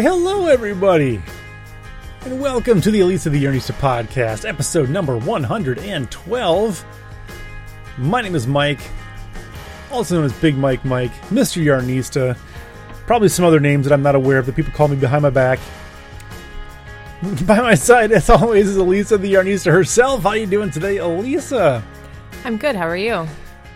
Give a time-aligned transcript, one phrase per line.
[0.00, 1.22] Why, hello, everybody,
[2.22, 6.84] and welcome to the Elisa the Yarnista podcast, episode number 112.
[7.98, 8.80] My name is Mike,
[9.90, 11.62] also known as Big Mike Mike, Mr.
[11.62, 12.34] Yarnista.
[13.06, 15.28] Probably some other names that I'm not aware of that people call me behind my
[15.28, 15.58] back.
[17.46, 20.22] By my side, as always, is Elisa the Yarnista herself.
[20.22, 21.84] How are you doing today, Elisa?
[22.46, 22.74] I'm good.
[22.74, 23.28] How are you?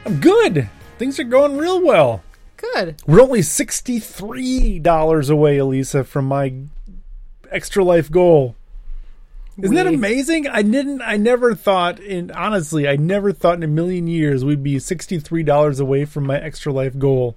[0.07, 0.71] I'm good.
[0.97, 2.24] Things are going real well.
[2.73, 3.03] Good.
[3.07, 6.55] We're only $63 away, Elisa, from my
[7.51, 8.57] extra life goal.
[9.61, 10.49] Isn't that amazing?
[10.49, 14.65] I didn't I never thought in honestly, I never thought in a million years we'd
[14.65, 17.37] be $63 away from my extra life goal.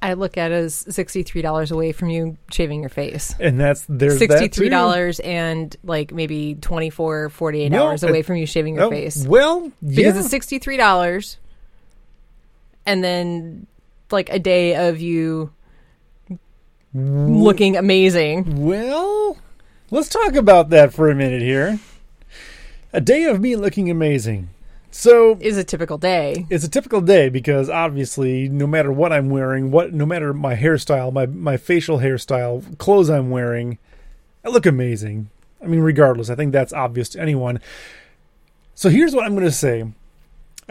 [0.00, 3.34] I look at it as sixty-three dollars away from you shaving your face.
[3.38, 8.34] And that's there's that Sixty-three dollars and like maybe 24, 48 No, hours away from
[8.36, 9.24] you shaving your Oh, face.
[9.26, 10.18] Well, Because yeah.
[10.18, 11.38] it's sixty-three dollars,
[12.86, 13.66] and then
[14.10, 15.52] like a day of you
[16.94, 18.64] looking amazing.
[18.64, 19.38] Well,
[19.90, 21.78] let's talk about that for a minute here.
[22.92, 24.50] A day of me looking amazing.
[24.90, 26.46] So Is a typical day.
[26.50, 30.54] it's a typical day because obviously no matter what I'm wearing, what no matter my
[30.54, 33.78] hairstyle, my my facial hairstyle, clothes I'm wearing,
[34.44, 35.30] I look amazing.
[35.62, 37.60] I mean regardless, I think that's obvious to anyone.
[38.74, 39.84] So here's what I'm going to say.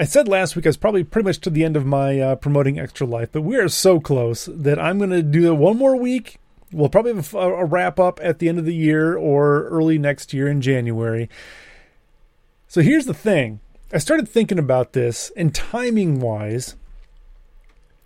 [0.01, 2.35] I said last week I was probably pretty much to the end of my uh,
[2.35, 5.95] promoting extra life, but we are so close that I'm going to do one more
[5.95, 6.39] week.
[6.71, 9.99] We'll probably have a, a wrap up at the end of the year or early
[9.99, 11.29] next year in January.
[12.67, 13.59] So here's the thing.
[13.93, 16.75] I started thinking about this, and timing wise,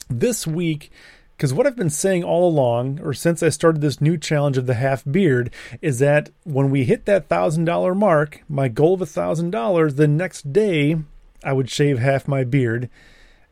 [0.10, 0.92] this week,
[1.38, 4.66] because what I've been saying all along, or since I started this new challenge of
[4.66, 5.50] the half beard,
[5.82, 9.96] is that when we hit that thousand dollar mark, my goal of a thousand dollars,
[9.96, 10.98] the next day
[11.46, 12.90] I would shave half my beard,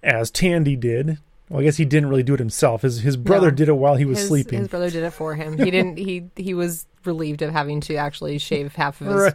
[0.01, 1.19] as Tandy did.
[1.49, 2.81] Well, I guess he didn't really do it himself.
[2.81, 3.55] His his brother No.
[3.55, 4.59] did it while he was his, sleeping.
[4.59, 5.57] his brother did it for him.
[5.63, 5.97] He didn't.
[5.97, 9.33] He he was relieved of having to actually shave half of his Right.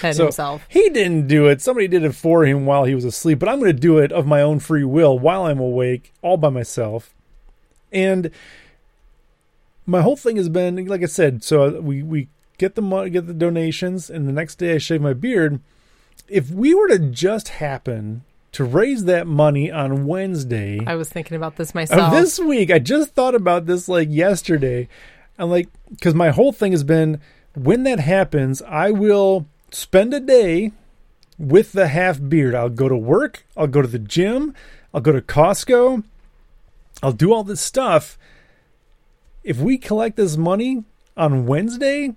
[0.00, 0.64] head So, himself.
[0.68, 1.60] He didn't do it.
[1.60, 4.12] Somebody did it for him while he was asleep, but I'm going to do it
[4.12, 7.12] of my own free will while I'm awake, all by myself.
[7.92, 8.30] And
[9.86, 12.28] my whole thing has been, like I said, so we we
[12.58, 15.60] get the money, get the donations, and the next day I shave my beard.
[16.28, 21.36] If we were to just happen to raise that money on Wednesday, I was thinking
[21.36, 22.12] about this myself.
[22.12, 22.70] this week.
[22.70, 24.88] I just thought about this like yesterday.
[25.38, 27.20] I'm like, because my whole thing has been
[27.54, 30.72] when that happens, I will spend a day
[31.38, 32.54] with the half beard.
[32.54, 34.54] I'll go to work, I'll go to the gym,
[34.92, 36.04] I'll go to Costco,
[37.02, 38.18] I'll do all this stuff.
[39.42, 40.84] If we collect this money
[41.16, 42.14] on Wednesday,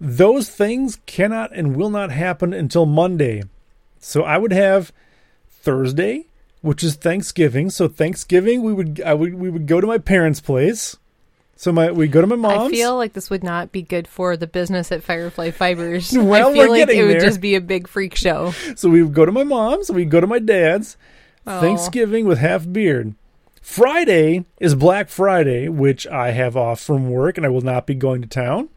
[0.00, 3.42] those things cannot and will not happen until Monday.
[3.98, 4.92] So I would have
[5.48, 6.26] Thursday,
[6.62, 7.68] which is Thanksgiving.
[7.68, 10.96] So Thanksgiving, we would I would we would go to my parents' place.
[11.54, 12.72] So my we go to my mom's.
[12.72, 16.12] I feel like this would not be good for the business at Firefly Fibers.
[16.16, 17.20] Well, I feel we're like getting it would there.
[17.20, 18.52] just be a big freak show.
[18.76, 19.90] so we would go to my mom's.
[19.90, 20.96] We go to my dad's.
[21.46, 21.60] Oh.
[21.60, 23.14] Thanksgiving with half beard.
[23.60, 27.94] Friday is Black Friday, which I have off from work and I will not be
[27.94, 28.70] going to town.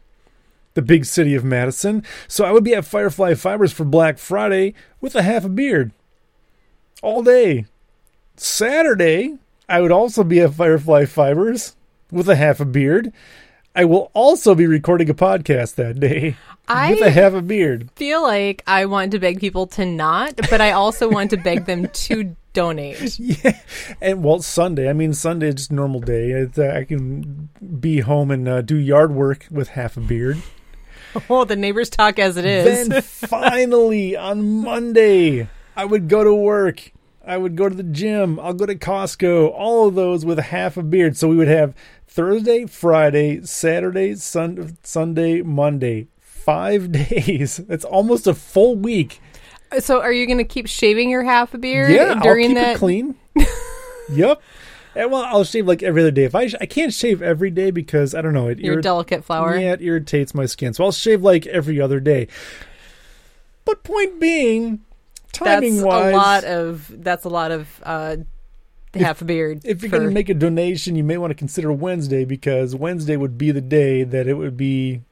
[0.74, 2.02] The big city of Madison.
[2.28, 5.92] So I would be at Firefly Fibers for Black Friday with a half a beard.
[7.02, 7.66] All day.
[8.36, 11.76] Saturday, I would also be at Firefly Fibers
[12.10, 13.12] with a half a beard.
[13.76, 16.36] I will also be recording a podcast that day
[16.68, 17.90] I with a half a beard.
[17.96, 21.66] feel like I want to beg people to not, but I also want to beg
[21.66, 23.18] them to donate.
[23.18, 23.58] Yeah,
[24.00, 24.88] and well, Sunday.
[24.88, 26.30] I mean, Sunday is just a normal day.
[26.30, 27.48] It's, uh, I can
[27.80, 30.40] be home and uh, do yard work with half a beard.
[31.30, 32.88] Oh, the neighbors talk as it is.
[32.88, 36.90] Then finally on Monday, I would go to work.
[37.26, 38.38] I would go to the gym.
[38.40, 39.50] I'll go to Costco.
[39.52, 41.16] All of those with half a beard.
[41.16, 41.74] So we would have
[42.06, 46.08] Thursday, Friday, Saturday, Sun- Sunday, Monday.
[46.20, 47.56] Five days.
[47.56, 49.20] That's almost a full week.
[49.78, 52.56] so, are you going to keep shaving your half a beard Yeah, during I'll keep
[52.56, 52.76] that?
[52.76, 53.14] it clean.
[54.12, 54.42] yep.
[54.96, 56.24] And well, I'll shave like every other day.
[56.24, 58.58] If I sh- I can't shave every day because I don't know it.
[58.58, 59.56] Your irrit- delicate flower.
[59.56, 60.72] Yeah, it irritates my skin.
[60.74, 62.28] So I'll shave like every other day.
[63.64, 64.80] But point being,
[65.32, 68.16] timing that's wise, a lot of that's a lot of uh,
[68.94, 69.62] half a beard.
[69.64, 72.74] if you're for- going to make a donation, you may want to consider Wednesday because
[72.74, 75.02] Wednesday would be the day that it would be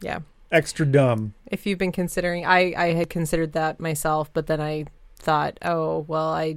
[0.00, 0.20] yeah.
[0.50, 1.34] extra dumb.
[1.46, 4.86] If you've been considering, I I had considered that myself, but then I
[5.16, 6.56] thought, oh well, I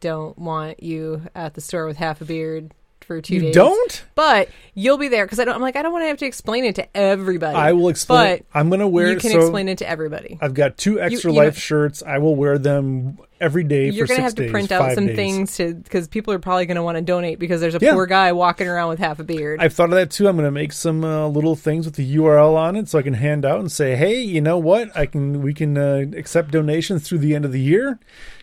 [0.00, 3.54] don't want you at the store with half a beard for two you days.
[3.54, 4.04] don't?
[4.14, 5.54] but you'll be there because I don't.
[5.54, 7.56] I'm like, I don't want to have to explain it to everybody.
[7.56, 8.38] I will explain.
[8.38, 10.38] But I'm going to wear you can so explain it to everybody.
[10.40, 12.02] I've got two extra you know- life shirts.
[12.06, 15.16] I will wear them every day You're gonna have to days, print out some days.
[15.16, 17.94] things to because people are probably gonna want to donate because there's a Yeah.
[17.94, 19.60] poor guy walking around with half a beard.
[19.62, 20.28] I've thought of that too.
[20.28, 23.02] I'm going to make some uh, little things with the URL on it, so I
[23.02, 24.94] can hand out and say, "Hey, you know what?
[24.94, 27.98] I can we can uh, accept donations through the end of the year.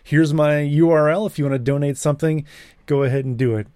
[0.08, 1.26] Here's my URL.
[1.26, 2.46] If you want to donate something,
[2.86, 3.66] go ahead and do it."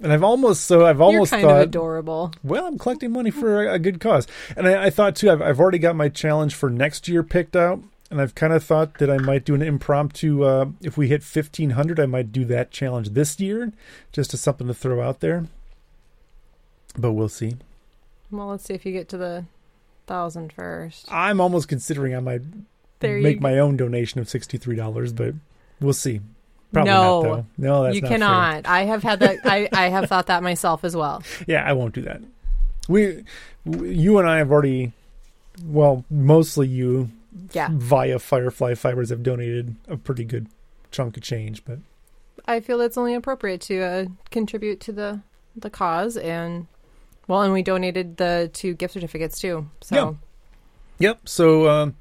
[0.00, 2.32] And I've almost so I've almost You're kind thought, of adorable.
[2.42, 4.26] well, I'm collecting money for a, a good cause,
[4.56, 5.30] and I, I thought too.
[5.30, 8.64] I've, I've already got my challenge for next year picked out, and I've kind of
[8.64, 10.42] thought that I might do an impromptu.
[10.44, 13.72] Uh, if we hit 1500, I might do that challenge this year,
[14.10, 15.46] just as something to throw out there.
[16.96, 17.56] But we'll see.
[18.30, 19.44] Well, let's see if you get to the
[20.06, 21.12] thousand first.
[21.12, 22.42] I'm almost considering I might
[23.00, 25.34] There make my own donation of sixty-three dollars, but
[25.80, 26.20] we'll see.
[26.72, 27.22] Probably No.
[27.22, 27.46] not though.
[27.56, 28.18] No, that's you not fair.
[28.18, 28.66] cannot.
[28.66, 29.38] I have had that.
[29.44, 31.22] I, I have thought that myself as well.
[31.46, 32.20] Yeah, I won't do that.
[32.88, 33.24] We,
[33.64, 34.92] you and I have already,
[35.64, 37.10] well, mostly you
[37.52, 40.46] Yeah, via Firefly Fibers have donated a pretty good
[40.90, 41.78] chunk of change, but
[42.46, 45.20] I feel it's only appropriate to uh, contribute to the
[45.56, 46.66] the cause and
[47.26, 49.68] well, and we donated the two gift certificates too.
[49.82, 50.12] So Yeah.
[51.10, 51.28] Yep.
[51.28, 51.94] So, um,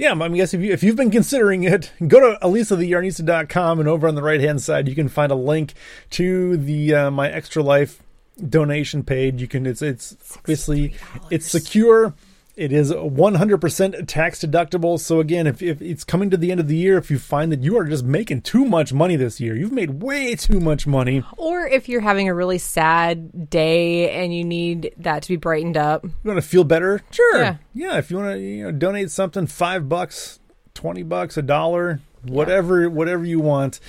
[0.00, 4.08] yeah, I guess if, you, if you've been considering it, go to elisatheyarnista.com and over
[4.08, 5.74] on the right hand side, you can find a link
[6.12, 8.02] to the uh, my extra life
[8.48, 9.42] donation page.
[9.42, 10.94] You can it's it's obviously
[11.28, 12.14] it's secure.
[12.60, 15.00] It is 100% tax deductible.
[15.00, 17.50] So again, if, if it's coming to the end of the year, if you find
[17.52, 20.86] that you are just making too much money this year, you've made way too much
[20.86, 21.24] money.
[21.38, 25.78] Or if you're having a really sad day and you need that to be brightened
[25.78, 27.00] up, You want to feel better?
[27.10, 27.40] Sure.
[27.40, 27.56] Yeah.
[27.72, 27.96] Yeah.
[27.96, 30.38] if you want to, you know, donate something, five bucks,
[30.74, 33.80] twenty bucks, a dollar, whatever, whatever you want.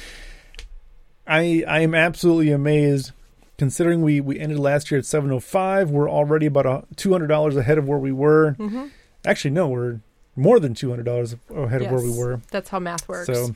[1.27, 3.11] I I am absolutely amazed,
[3.61, 5.91] considering we we ended last year at seven oh five.
[5.91, 8.55] We're already about a two hundred dollars ahead of where we were.
[8.57, 8.87] Mm-hmm.
[9.23, 9.99] Actually, no, we're
[10.35, 12.41] more than two hundred dollars ahead of where we were.
[12.49, 13.27] that's how math works.
[13.27, 13.55] So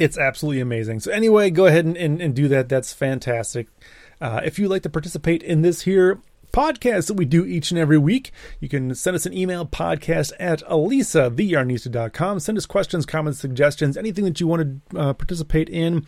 [0.00, 0.98] it's absolutely amazing.
[0.98, 2.68] So anyway, go ahead and, and, and do that.
[2.68, 3.68] That's fantastic.
[4.20, 6.20] Uh, if you'd like to participate in this here
[6.52, 10.32] podcast that we do each and every week, you can send us an email podcast
[10.40, 12.40] at elisatheyarnista.com.
[12.40, 16.04] Send us questions, comments, suggestions, anything that you want to uh, participate in.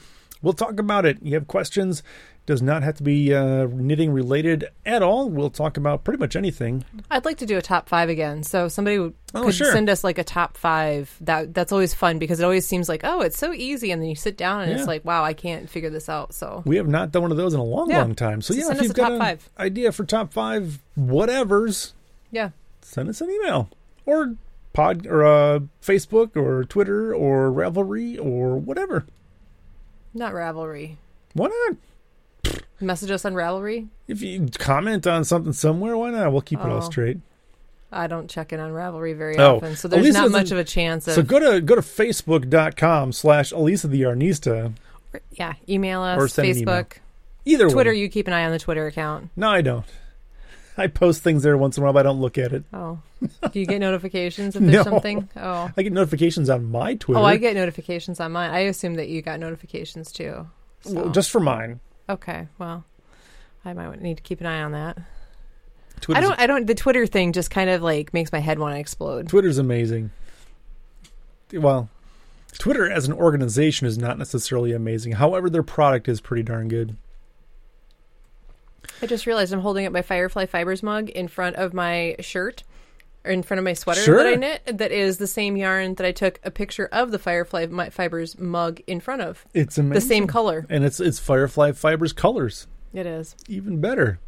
[0.46, 1.18] We'll talk about it.
[1.22, 2.04] You have questions,
[2.46, 5.28] does not have to be uh, knitting related at all.
[5.28, 6.84] We'll talk about pretty much anything.
[7.10, 8.44] I'd like to do a top five again.
[8.44, 9.72] So somebody would, Oh, could sure.
[9.72, 11.12] send us like a top five.
[11.20, 14.08] That that's always fun because it always seems like oh it's so easy, and then
[14.08, 14.78] you sit down and Yeah.
[14.78, 16.32] it's like wow I can't figure this out.
[16.32, 18.02] So We have not done one of those in a long, Yeah.
[18.02, 18.40] long time.
[18.40, 19.50] So, So yeah, send if us you've a got top an five.
[19.58, 21.92] idea for top five whatevers,
[22.30, 22.50] yeah,
[22.82, 23.68] send us an email
[24.06, 24.36] or
[24.72, 29.06] pod or uh, Facebook or Twitter or Ravelry or whatever.
[30.16, 30.96] Not Ravelry.
[31.34, 32.56] Why not?
[32.80, 33.88] Message us on Ravelry.
[34.08, 36.32] If you comment on something somewhere, why not?
[36.32, 36.80] We'll keep it all Oh.
[36.80, 37.18] straight.
[37.92, 39.56] I don't check in on Ravelry very Oh.
[39.56, 41.14] often, so there's Elisa not much of a chance of.
[41.14, 44.72] So go to go to facebook.com slash Elisa the Yarnista.
[45.32, 46.74] yeah, email us, Or send an email.
[46.74, 46.92] Facebook,
[47.44, 47.90] Either Twitter.
[47.90, 47.98] way.
[47.98, 49.28] You keep an eye on the Twitter account.
[49.36, 49.84] No, I don't.
[50.78, 52.64] I post things there once in a while, but I don't look at it.
[52.72, 52.98] Oh,
[53.50, 54.82] do you get notifications if there's No.
[54.82, 55.28] something?
[55.36, 57.20] Oh, I get notifications on my Twitter.
[57.20, 58.50] oh, I get notifications on mine.
[58.50, 60.46] I assume that you got notifications too.
[60.82, 60.92] So.
[60.92, 61.80] Well, just for mine.
[62.08, 62.48] okay.
[62.58, 62.84] Well,
[63.64, 64.98] I might need to keep an eye on that.
[66.00, 66.40] Twitter's, I don't.
[66.40, 66.66] I don't.
[66.66, 69.28] The Twitter thing just kind of like makes my head want to explode.
[69.28, 70.10] Twitter's amazing.
[71.52, 71.88] Well,
[72.58, 75.12] Twitter as an organization is not necessarily amazing.
[75.12, 76.96] However, their product is pretty darn good.
[79.02, 82.62] I just realized I'm holding up my Firefly Fibers mug in front of my shirt,
[83.24, 84.16] or in front of my sweater Sure.
[84.22, 84.62] that I knit.
[84.78, 88.80] That is the same yarn that I took a picture of the Firefly Fibers mug
[88.86, 89.44] in front of.
[89.52, 89.94] It's amazing.
[89.94, 90.66] The same color.
[90.70, 92.66] and it's it's Firefly Fibers colors.
[92.94, 93.36] It is.
[93.48, 94.18] Even better.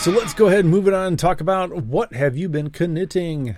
[0.00, 2.70] So let's go ahead and move it on and talk about what have you been
[2.78, 3.56] knitting?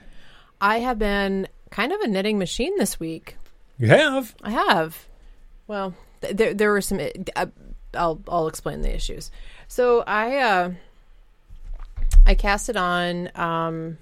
[0.62, 3.36] I have been kind of a knitting machine this week.
[3.78, 4.34] You have.
[4.42, 5.06] I have.
[5.66, 7.00] Well, th- there there were some.
[7.36, 7.46] Uh,
[7.94, 9.30] I'll I'll explain the issues.
[9.68, 10.70] So I uh,
[12.26, 13.30] I cast it on.
[13.34, 13.98] Um,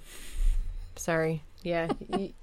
[0.95, 1.43] sorry.
[1.63, 1.87] Yeah.
[2.09, 2.33] y-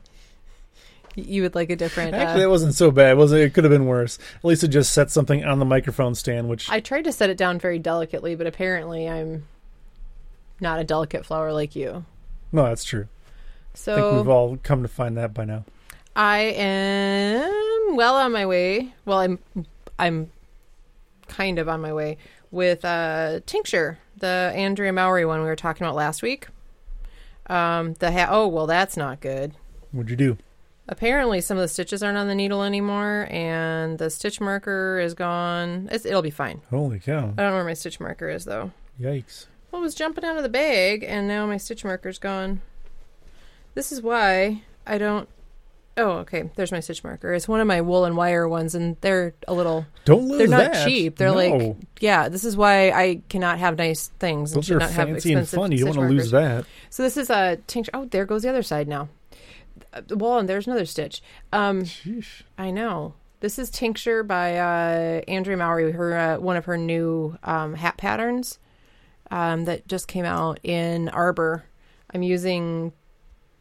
[1.17, 2.13] you would like a different.
[2.15, 3.13] Actually, Uh, that wasn't so bad.
[3.13, 3.55] It Was it?
[3.55, 4.19] Could have been worse.
[4.37, 7.31] At least it just set something on the microphone stand, which I tried to set
[7.31, 9.45] it down very delicately, but apparently I'm
[10.61, 12.05] not a delicate flower like you.
[12.53, 13.07] no, that's true.
[13.75, 15.65] So I think we've all come to find that by now.
[16.17, 18.93] I am well on my way.
[19.05, 19.39] Well, I'm
[19.99, 20.31] I'm
[21.29, 22.19] kind of on my way
[22.51, 26.49] with uh tincture, the Andrea Mowry one we were talking about last week.
[27.47, 29.55] Um the ha- oh, well that's not good.
[29.93, 30.39] What'd you do?
[30.87, 35.15] Apparently some of the stitches aren't on the needle anymore and the stitch marker is
[35.15, 35.89] gone.
[35.91, 36.61] It's, it'll be fine.
[36.71, 37.19] Holy cow!
[37.19, 38.71] I don't know where my stitch marker is though.
[39.01, 39.47] Yikes!
[39.71, 42.61] Well, it was jumping out of the bag, and now my stitch marker's gone.
[43.75, 45.29] This is why I don't
[45.97, 46.51] Oh, okay.
[46.57, 47.33] There's my stitch marker.
[47.33, 49.87] It's one of my wool and wire ones, and they're a little.
[50.05, 50.85] Don't lose They're not that.
[50.87, 51.17] cheap.
[51.17, 51.35] They're No.
[51.35, 52.29] like, yeah.
[52.29, 55.49] This is why I cannot have nice things and those are not have fancy and
[55.49, 55.71] fun.
[55.71, 56.65] You don't want to lose that.
[56.91, 57.93] So this is a tincture.
[57.95, 59.09] Oh, there goes the other side now.
[59.93, 61.23] Uh, Well, and there's another stitch.
[61.53, 62.43] Um, Sheesh.
[62.59, 63.15] I know.
[63.39, 65.93] This is tincture by uh, Andrea Mowry.
[65.93, 68.59] Her uh, one of her new um, hat patterns
[69.31, 71.65] um, that just came out in Arbor.
[72.13, 72.93] I'm using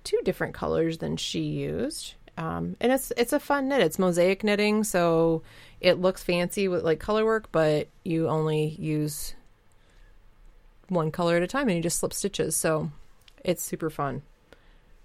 [0.04, 3.82] two different colors than she used, um, and it's it's a fun knit.
[3.82, 5.44] It's mosaic knitting, so
[5.80, 9.36] it looks fancy with like color work, but you only use
[10.90, 12.56] one color at a time, and you just slip stitches.
[12.56, 12.92] So
[13.44, 14.22] it's super fun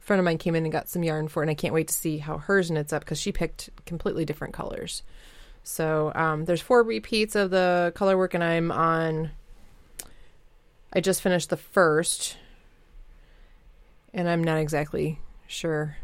[0.00, 1.74] A friend of mine came in and got some yarn for it and I can't
[1.74, 5.02] wait to see how hers knits up because she picked completely different colors.
[5.64, 9.30] So um, there's four repeats of the color work and I'm on
[10.92, 12.38] I just finished the first
[14.14, 15.98] and I'm not exactly sure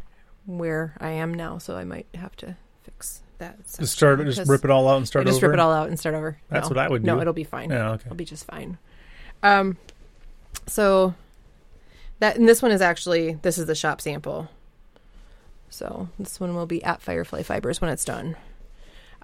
[0.47, 3.59] where I am now, so I might have to fix that.
[3.79, 4.25] Just start.
[4.25, 5.49] Just rip it all out and I start just over.
[5.49, 6.39] rip it all out and start over.
[6.51, 6.77] That's No.
[6.77, 7.07] what I would do.
[7.07, 7.21] No, do.
[7.23, 7.71] it'll be fine.
[7.71, 7.91] Yeah.
[7.93, 8.03] Okay.
[8.07, 8.79] It'll be just fine.
[9.43, 9.77] Um,
[10.67, 11.15] so
[12.21, 14.49] that and this one is actually this is the shop sample.
[15.71, 18.37] So this one will be at Firefly Fibers when it's done.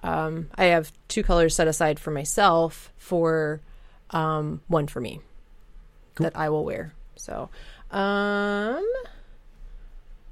[0.03, 3.61] Um, I have two colors set aside for myself for
[4.09, 5.21] um, one for me
[6.15, 6.25] Cool.
[6.25, 6.93] that I will wear.
[7.15, 7.49] So
[7.91, 8.83] um,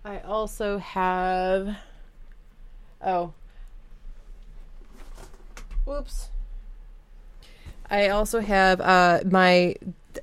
[0.09, 1.77] I also have
[3.05, 3.31] oh
[5.85, 6.29] whoops.
[7.91, 9.75] I also have uh my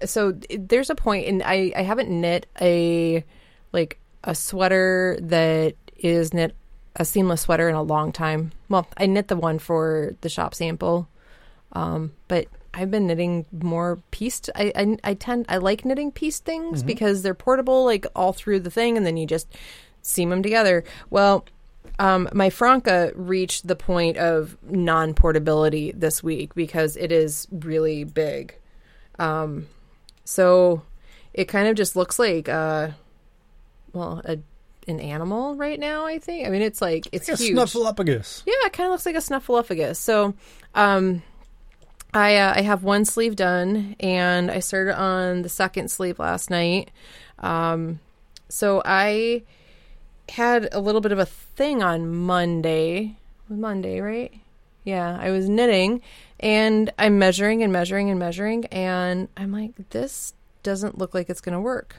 [0.05, 3.25] so there's a point and I I haven't knit a
[3.71, 6.57] like a sweater that is knit
[6.97, 8.51] a seamless sweater in a long time.
[8.69, 11.07] Well, I knit the one for the shop sample.
[11.75, 14.51] Um but I've been knitting more pieced.
[14.55, 18.61] I, I I tend I like knitting pieced things because they're portable like all through
[18.61, 19.49] the thing and then you just
[20.03, 20.85] seam them together.
[21.11, 21.47] Well,
[21.99, 28.05] um, my Franca reached the point of non portability this week because it is really
[28.05, 28.55] big.
[29.19, 29.69] Um,
[30.25, 30.83] so
[31.33, 32.91] it kind of just looks like, uh,
[33.95, 34.39] well, a,
[34.87, 36.47] an animal right now, I think.
[36.47, 37.57] I mean, it's like, it's Like a huge.
[37.57, 38.43] snuffleupagus.
[38.47, 39.97] Yeah, it kind of looks like a snuffleupagus.
[39.97, 40.35] So,
[40.75, 41.23] um,
[42.15, 46.51] I uh, I have one sleeve done, and I started on the second sleeve last
[46.51, 46.91] night.
[47.39, 48.01] Um,
[48.49, 49.43] so I
[50.29, 53.17] had a little bit of a thing on Monday.
[53.49, 54.33] Monday, right?
[54.85, 56.01] Yeah, I was knitting,
[56.41, 60.33] and I'm measuring and measuring and measuring, and I'm like, this
[60.63, 61.97] doesn't look like it's going to work.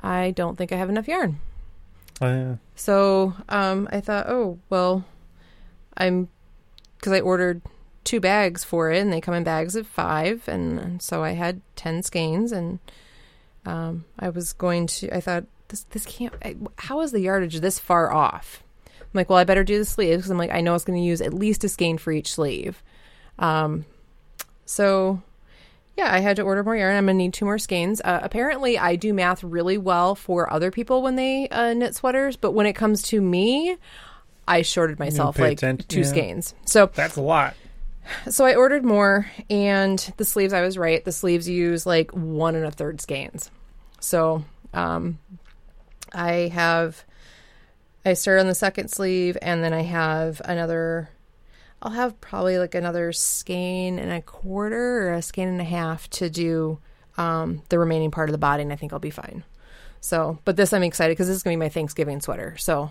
[0.00, 1.40] I don't think I have enough yarn.
[2.20, 2.56] Oh, yeah.
[2.74, 5.04] So um, I thought, oh well,
[5.96, 6.28] I'm
[6.96, 7.62] because I ordered
[8.08, 11.32] two bags for it, and they come in bags of five, and, and so I
[11.32, 12.78] had ten skeins, and
[13.66, 15.14] um, I was going to.
[15.14, 16.34] I thought this this can't.
[16.42, 18.62] I, how is the yardage this far off?
[18.86, 20.98] I'm like, well, I better do the sleeves because I'm like, I know it's going
[20.98, 22.82] to use at least a skein for each sleeve.
[23.38, 23.84] Um,
[24.66, 25.22] so
[25.98, 26.96] yeah, I had to order more yarn.
[26.96, 28.00] I'm gonna need two more skeins.
[28.02, 32.36] Uh, apparently, I do math really well for other people when they uh, knit sweaters,
[32.36, 33.76] but when it comes to me,
[34.46, 36.06] I shorted myself like attention- two yeah.
[36.06, 36.54] skeins.
[36.64, 37.54] So, That's a lot.
[38.30, 40.52] So I ordered more, and the sleeves.
[40.52, 41.04] I was right.
[41.04, 43.50] The sleeves use like one and a third skeins.
[44.00, 45.18] So, um,
[46.12, 47.04] I have.
[48.04, 51.10] I start on the second sleeve, and then I have another.
[51.80, 56.10] I'll have probably like another skein and a quarter or a skein and a half
[56.10, 56.78] to do
[57.16, 59.44] um, the remaining part of the body, and I think I'll be fine.
[60.00, 62.56] So, but this I'm excited because this is gonna be my Thanksgiving sweater.
[62.56, 62.90] So,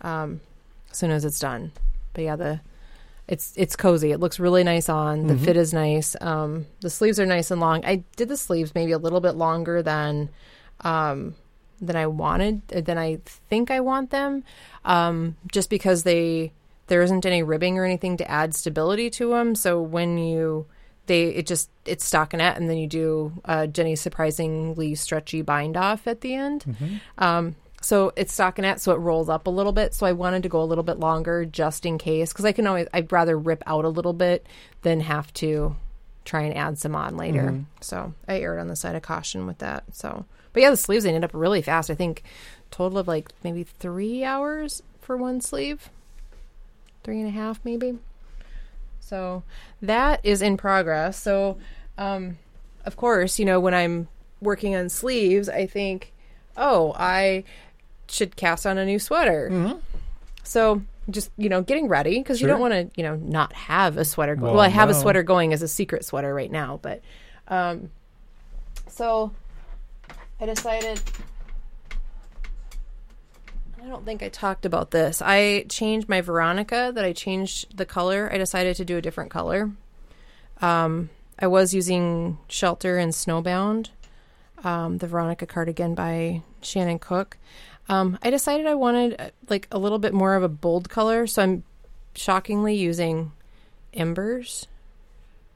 [0.00, 0.40] um,
[0.90, 1.72] as soon as it's done,
[2.12, 2.60] but yeah, the
[3.30, 4.10] it's it's cozy.
[4.10, 5.28] It looks really nice on.
[5.28, 6.16] The fit is nice.
[6.20, 7.84] Um, the sleeves are nice and long.
[7.84, 10.30] I did the sleeves maybe a little bit longer than
[10.80, 11.36] um,
[11.80, 14.42] than I wanted, than I think I want them,
[14.84, 16.52] um, just because they
[16.88, 19.54] there isn't any ribbing or anything to add stability to them.
[19.54, 20.66] So when you
[21.06, 26.08] they it just it's stockinette, and then you do uh, Jenny's surprisingly stretchy bind off
[26.08, 26.64] at the end.
[27.16, 29.94] Um, so it's stockinette, so it rolls up a little bit.
[29.94, 32.66] So I wanted to go a little bit longer just in case, because I can
[32.66, 34.46] always I'd rather rip out a little bit
[34.82, 35.76] than have to
[36.24, 37.64] try and add some on later.
[37.80, 39.84] So I erred on the side of caution with that.
[39.92, 41.90] So, but yeah, the sleeves ended up really fast.
[41.90, 42.22] I think
[42.70, 45.88] total of like maybe three hours for one sleeve,
[47.02, 47.98] three and a half maybe.
[49.00, 49.42] So
[49.80, 51.20] that is in progress.
[51.20, 51.56] So,
[51.96, 52.38] um,
[52.84, 54.08] of course, you know when I'm
[54.40, 56.12] working on sleeves, I think,
[56.56, 57.44] oh, I
[58.10, 59.48] should cast on a new sweater.
[60.42, 63.96] So just you know getting ready because you don't want to you know not have
[63.96, 64.36] a sweater.
[64.36, 67.00] Go- Well, well, I have a sweater going as a secret sweater right now, but
[67.48, 67.90] um,
[68.88, 69.32] so
[70.40, 71.00] I decided.
[73.82, 75.22] I don't think I talked about this.
[75.24, 76.92] I changed my Veronica.
[76.94, 78.28] That I changed the color.
[78.30, 79.70] I decided to do a different color.
[80.60, 83.88] Um, I was using Shelter and Snowbound,
[84.62, 87.38] um, the Veronica cardigan by Shannon Cook.
[87.90, 91.26] Um, I decided I wanted uh, like a little bit more of a bold color,
[91.26, 91.64] so I'm
[92.14, 93.32] shockingly using
[93.92, 94.68] Embers,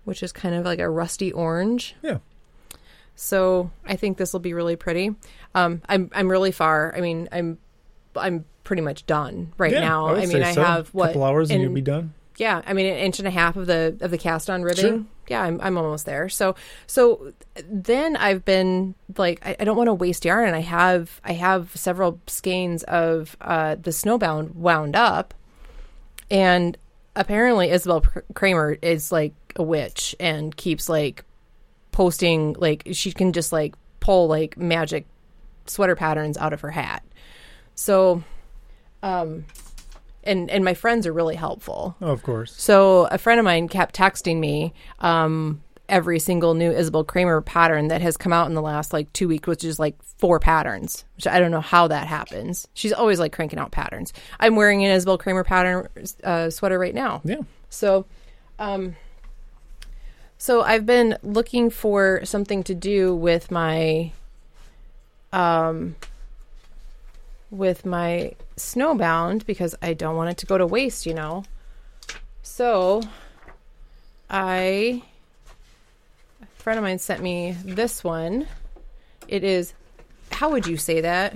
[0.04, 1.94] which is kind of like a rusty orange.
[2.02, 2.18] Yeah.
[3.14, 5.14] So I think this will be really pretty.
[5.54, 6.92] Um, I'm I'm really far.
[6.96, 7.58] I mean, I'm
[8.16, 10.06] I'm pretty much done right Yeah, now.
[10.08, 10.64] I, I mean, I so.
[10.64, 12.14] have what a couple hours and in- you'll be done.
[12.36, 14.84] Yeah, I mean an inch and a half of the of the cast on ribbing.
[14.84, 15.04] Sure.
[15.28, 16.28] Yeah, I'm I'm almost there.
[16.28, 17.32] So so
[17.70, 21.32] then I've been like I, I don't want to waste yarn and I have I
[21.34, 25.32] have several skeins of uh the snowbound wound up
[26.30, 26.76] and
[27.14, 31.24] apparently Isabell Kraemer is like a witch and keeps like
[31.92, 35.06] posting like she can just like pull like magic
[35.66, 37.04] sweater patterns out of her hat.
[37.76, 38.24] So
[39.04, 39.44] um
[40.24, 41.96] and and my friends are really helpful.
[42.00, 42.54] Oh, of course.
[42.60, 47.88] So a friend of mine kept texting me um, every single new Isabell Kraemer pattern
[47.88, 51.04] that has come out in the last like two weeks, which is like four patterns.
[51.16, 52.66] Which I don't know how that happens.
[52.74, 54.12] She's always like cranking out patterns.
[54.40, 55.88] I'm wearing an Isabell Kraemer pattern
[56.22, 57.20] uh, sweater right now.
[57.24, 57.42] Yeah.
[57.68, 58.06] So,
[58.58, 58.96] um,
[60.38, 64.12] so I've been looking for something to do with my,
[65.32, 65.96] um,
[67.50, 71.44] with my snowbound because I don't want it to go to waste, you know.
[72.42, 73.02] So,
[74.30, 75.02] I,
[76.42, 78.46] a friend of mine sent me this one.
[79.28, 79.74] It is,
[80.30, 81.34] how would you say that?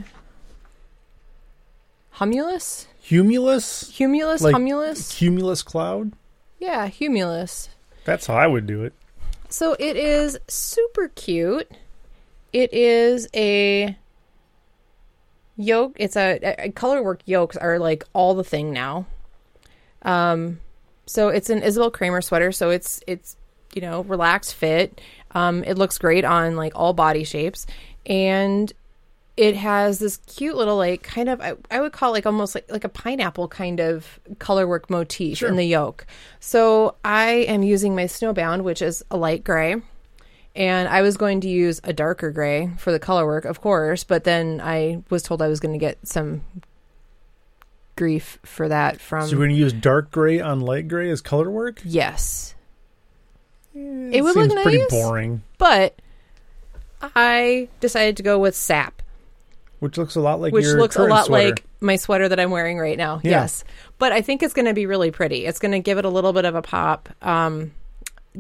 [2.19, 2.87] Humulus?
[3.05, 3.91] Humulus?
[3.93, 4.41] Humulus?
[4.43, 5.17] Like- Humulus?
[5.17, 6.13] Cumulus cloud?
[6.59, 7.69] Yeah, humulus.
[8.05, 8.93] That's how I would do it.
[9.49, 11.71] So it is super cute.
[12.53, 13.97] It is a
[15.59, 15.97] yoke.
[15.97, 19.07] It's a, a color work yokes are like all the thing now.
[20.03, 20.61] Um,
[21.07, 22.53] so it's an Isabell Kraemer sweater.
[22.53, 23.37] So it's it's
[23.75, 25.01] you know relaxed fit.
[25.33, 27.67] Um, it looks great on like all body shapes,
[28.07, 28.73] and
[29.37, 32.55] it has this cute little like kind of I, I would call it like almost
[32.55, 35.49] like like a pineapple kind of color work motif Sure.
[35.49, 36.07] in the yoke.
[36.41, 39.77] So I am using my snowbound, which is a light gray.
[40.59, 44.03] And I was going to use a darker gray for the color work, of course,
[44.05, 46.43] but then I was told I was going to get some
[47.97, 51.21] grief for that from so you're going to use dark gray on light gray as
[51.21, 51.81] color work?
[51.85, 52.55] yes.
[53.77, 55.43] Eh, It would look seems pretty boring.
[55.59, 55.95] But
[57.15, 59.03] I decided to go with sap.
[59.79, 61.51] Which looks a lot like which looks a lot sweater.
[61.51, 63.21] like my sweater that I'm wearing right now.
[63.23, 63.43] Yeah.
[63.43, 63.63] Yes,
[63.99, 65.47] but I think it's going to be really pretty.
[65.47, 67.09] It's going to give it a little bit of a pop.
[67.23, 67.71] Um,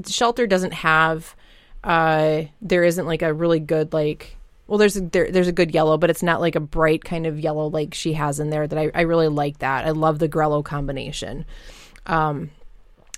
[0.04, 1.36] Shelter doesn't have.
[1.82, 4.36] Uh, there isn't like a really good like.
[4.66, 7.26] Well, there's a, there, there's a good yellow, but it's not like a bright kind
[7.26, 8.66] of yellow like she has in there.
[8.66, 9.86] That I, I really like that.
[9.86, 11.46] I love the Grello combination.
[12.06, 12.50] Um,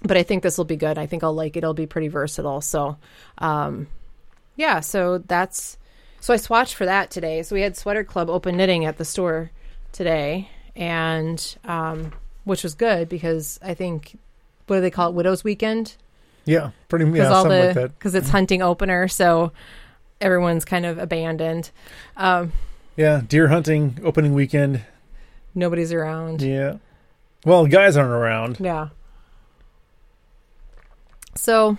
[0.03, 0.96] but I think this will be good.
[0.96, 1.59] I think I'll like it.
[1.59, 2.61] It'll be pretty versatile.
[2.61, 2.96] So,
[3.38, 3.88] um,
[4.57, 4.81] yeah.
[4.81, 5.77] So that's
[6.20, 7.42] so I swatched for that today.
[7.42, 9.51] So we had Sweater Club open knitting at the store
[9.92, 12.12] today, and um,
[12.44, 14.16] which was good because I think
[14.66, 15.96] what do they call it, Widows Weekend?
[16.44, 17.98] Yeah, pretty Because yeah, something the like that.
[17.98, 19.53] because it's hunting opener, so
[20.20, 21.70] everyone's kind of abandoned.
[22.16, 22.53] Um,
[22.96, 24.83] Yeah, deer hunting opening weekend.
[25.55, 26.42] nobody's around.
[26.42, 26.76] Yeah.
[27.44, 28.59] Well, guys aren't around.
[28.61, 28.88] Yeah.
[31.37, 31.79] So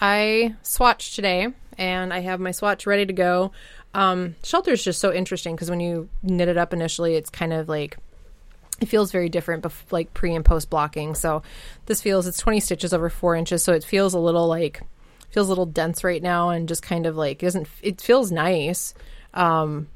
[0.00, 3.52] I swatched today and I have my swatch ready to go.
[3.94, 7.52] Um, shelter is just so interesting because when you knit it up initially, it's kind
[7.52, 7.96] of like
[8.80, 11.14] it feels very different, bef- like pre and post blocking.
[11.14, 11.42] So
[11.86, 14.82] this feels it's 20 stitches over four inches, so it feels a little like
[15.30, 18.30] feels a little dense right now and just kind of like it doesn't it feels
[18.32, 18.94] nice,
[19.34, 19.88] um,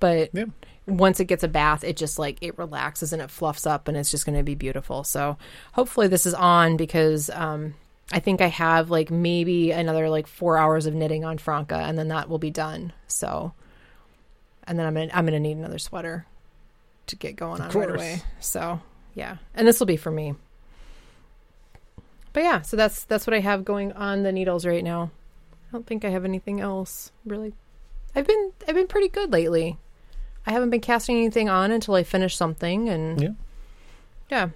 [0.00, 0.46] but Yeah.
[0.86, 3.96] once it gets a bath, it just like it relaxes and it fluffs up and
[3.96, 5.04] it's just going to be beautiful.
[5.04, 5.36] So
[5.72, 7.74] hopefully this is on because um,
[8.12, 11.98] I think I have like maybe another like four hours of knitting on Franca and
[11.98, 12.92] then that will be done.
[13.08, 13.52] So,
[14.66, 16.24] and then I'm gonna I'm gonna need another sweater
[17.08, 18.22] to get going on right away.
[18.40, 18.80] So
[19.14, 20.34] yeah, and this will be for me.
[22.32, 25.10] But yeah, so that's that's what I have going on the needles right now.
[25.52, 27.52] I don't think I have anything else really.
[28.14, 29.76] I've been I've been pretty good lately.
[30.46, 33.28] I haven't been casting anything on until I finish something, and Yeah.
[34.30, 34.48] yeah,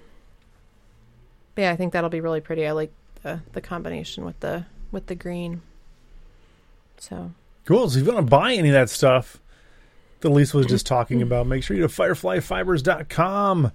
[1.54, 1.70] But yeah.
[1.72, 2.66] I think that'll be really pretty.
[2.66, 5.62] I like the the combination with the with the green.
[6.98, 7.32] So
[7.66, 7.90] Cool.
[7.90, 9.38] So if you want to buy any of that stuff
[10.26, 10.94] that Lisa was just Mm-hmm.
[10.94, 13.72] talking about, make sure you go to fireflyfibers.com.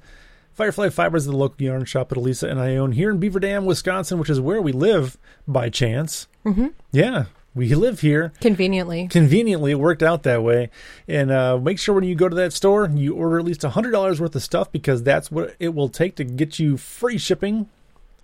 [0.54, 3.40] Firefly Fibers is the local yarn shop that Elisa and I own here in Beaver
[3.40, 6.28] Dam, Wisconsin, which is where we live by chance.
[6.46, 6.68] mm-hmm.
[6.92, 7.26] Yeah.
[7.54, 8.32] We live here.
[8.40, 9.08] Conveniently.
[9.10, 10.70] Conveniently, it worked out that way.
[11.08, 14.20] And uh, make sure when you go to that store, you order at least $100
[14.22, 17.68] worth of stuff because that's what it will take to get you free shipping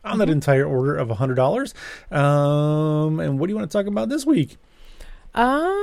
[0.06, 1.74] on that entire order of $100.
[2.16, 4.56] Um, and what do you want to talk about this week?
[5.34, 5.76] Um.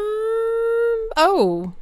[1.16, 1.74] Oh.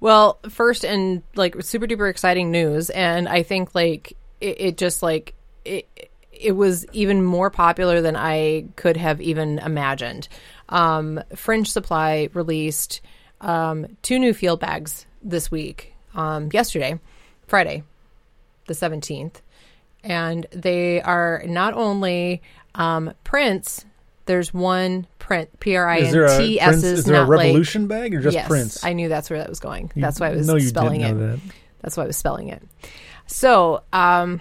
[0.00, 5.02] Well, first and like super duper exciting news, and I think like it, it just
[5.02, 5.34] like
[5.64, 5.86] it
[6.32, 10.26] it was even more popular than I could have even imagined.
[10.70, 13.02] Um, Fringe Supply released
[13.42, 15.94] um, two new field bags this week.
[16.14, 16.98] Um, yesterday,
[17.46, 17.82] Friday,
[18.66, 19.42] the seventeenth,
[20.02, 22.40] and they are not only
[22.74, 23.84] um, prints.
[24.30, 27.46] There's one print, P R I N a, T S is there a not like
[27.46, 28.36] Revolution bag or just prints?
[28.36, 28.84] yes, Prince?
[28.84, 29.90] I knew that's where that was going.
[29.96, 31.26] You- That's why I was no, you spelling didn't it.
[31.32, 31.40] that.
[31.80, 32.62] That's why I was spelling it.
[33.26, 34.40] So, um,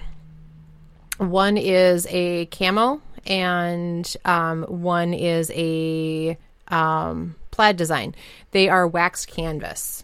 [1.17, 8.13] one is a camo, and um, one is a um, plaid design.
[8.51, 10.03] They are waxed canvas.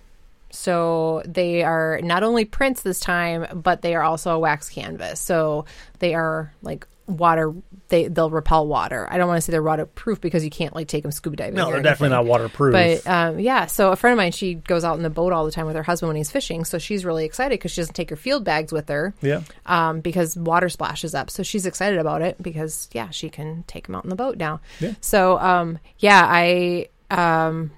[0.49, 5.19] So they are not only prints this time, but they are also a wax canvas.
[5.19, 5.65] So
[5.99, 7.53] they are like water.
[7.89, 9.07] They they'll repel water.
[9.09, 11.55] I don't want to say they're waterproof because you can't like take them scuba diving.
[11.55, 12.73] No, they're definitely not waterproof.
[12.73, 15.45] But um, yeah, so a friend of mine, she goes out in the boat all
[15.45, 16.65] the time with her husband when he's fishing.
[16.65, 19.41] So she's really excited because she doesn't take her field bags with her yeah.
[19.65, 21.29] um, because water splashes up.
[21.29, 24.37] So she's excited about it because yeah, she can take them out in the boat
[24.37, 24.61] now.
[24.79, 24.93] Yeah.
[25.01, 27.71] So um, yeah, I um,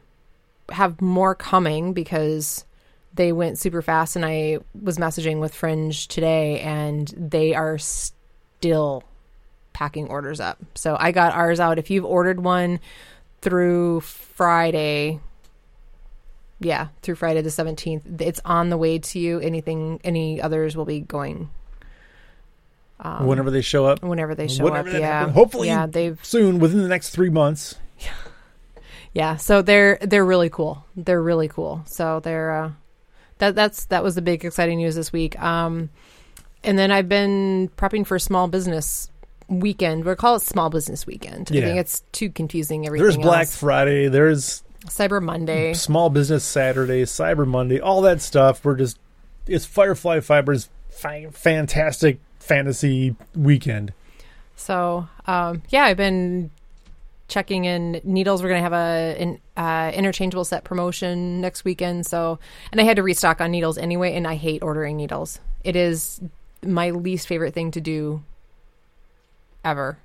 [0.69, 2.65] have more coming because
[3.13, 9.03] they went super fast, and I was messaging with Fringe today, and they are still
[9.77, 10.57] packing orders up.
[10.73, 11.77] So I got ours out.
[11.77, 12.79] If you've ordered one
[13.41, 15.19] through Friday,
[16.59, 19.39] yeah, through Friday the 17th, it's on the way to you.
[19.39, 21.51] Anything, any others will be going
[23.03, 24.95] Whenever they show up whenever they show Whenever up.
[24.95, 25.19] Yeah.
[25.19, 25.35] happens.
[25.35, 27.75] Hopefully- yeah, they've, soon, within the next three months.
[29.13, 29.35] yeah.
[29.35, 30.83] So they're, they're really cool.
[30.95, 31.83] They're really cool.
[31.85, 32.71] So they're, uh,
[33.37, 35.39] that, that's, that was the big exciting news this week.
[35.39, 35.91] Um,
[36.63, 39.11] and then I've been prepping for small business
[39.47, 40.05] weekend.
[40.05, 41.49] We'll call it small business weekend.
[41.49, 41.61] Yeah.
[41.61, 42.85] I think it's too confusing.
[42.85, 43.57] Everything There's Black else.
[43.57, 44.07] Friday.
[44.07, 45.73] There's Cyber Monday.
[45.73, 48.63] Small Business Saturday, Cyber Monday, all that stuff.
[48.63, 48.99] We're just
[49.45, 53.93] it's Firefly Fiber's fi- fantastic fantasy weekend.
[54.55, 56.51] So um, yeah, I've been
[57.27, 58.41] checking in needles.
[58.41, 62.05] We're gonna have a an uh, interchangeable set promotion next weekend.
[62.05, 62.39] So
[62.71, 65.39] and I had to restock on needles anyway, and I hate ordering needles.
[65.63, 66.21] It is
[66.63, 68.23] my least favorite thing to do
[69.69, 69.97] ever.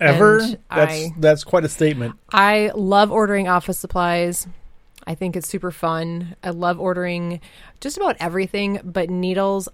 [0.00, 0.38] Ever?
[0.40, 2.16] And that's I- that's quite a statement.
[2.32, 4.46] I love ordering office supplies.
[5.06, 6.34] I think it's super fun.
[6.42, 7.40] I love ordering
[7.80, 9.68] just about everything, but needles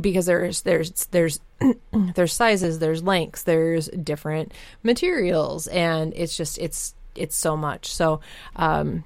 [0.00, 1.40] because there's there's there's
[2.14, 4.52] there's sizes, there's lengths, there's different
[4.82, 7.92] materials, and it's just it's it's so much.
[7.94, 8.20] So
[8.56, 9.04] um,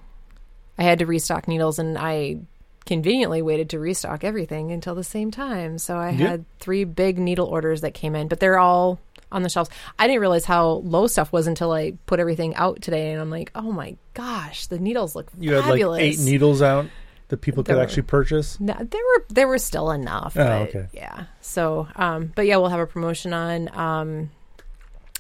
[0.79, 2.39] I had to restock needles, and I
[2.87, 5.77] conveniently waited to restock everything until the same time.
[5.79, 6.29] So I Yeah.
[6.29, 8.99] had three big needle orders that came in, but they're all
[9.37, 9.71] on the shelves.
[9.99, 13.31] I didn't realize how low stuff was until I put everything out today, and I'm
[13.31, 16.87] like, oh my gosh, the needles look You had like eight needles out
[17.29, 18.59] that people could were- actually purchase.
[18.59, 20.37] No, there were there were still enough.
[20.37, 20.87] Oh, but okay.
[20.93, 21.25] Yeah.
[21.41, 24.31] So, um, but yeah, we'll have a promotion on um,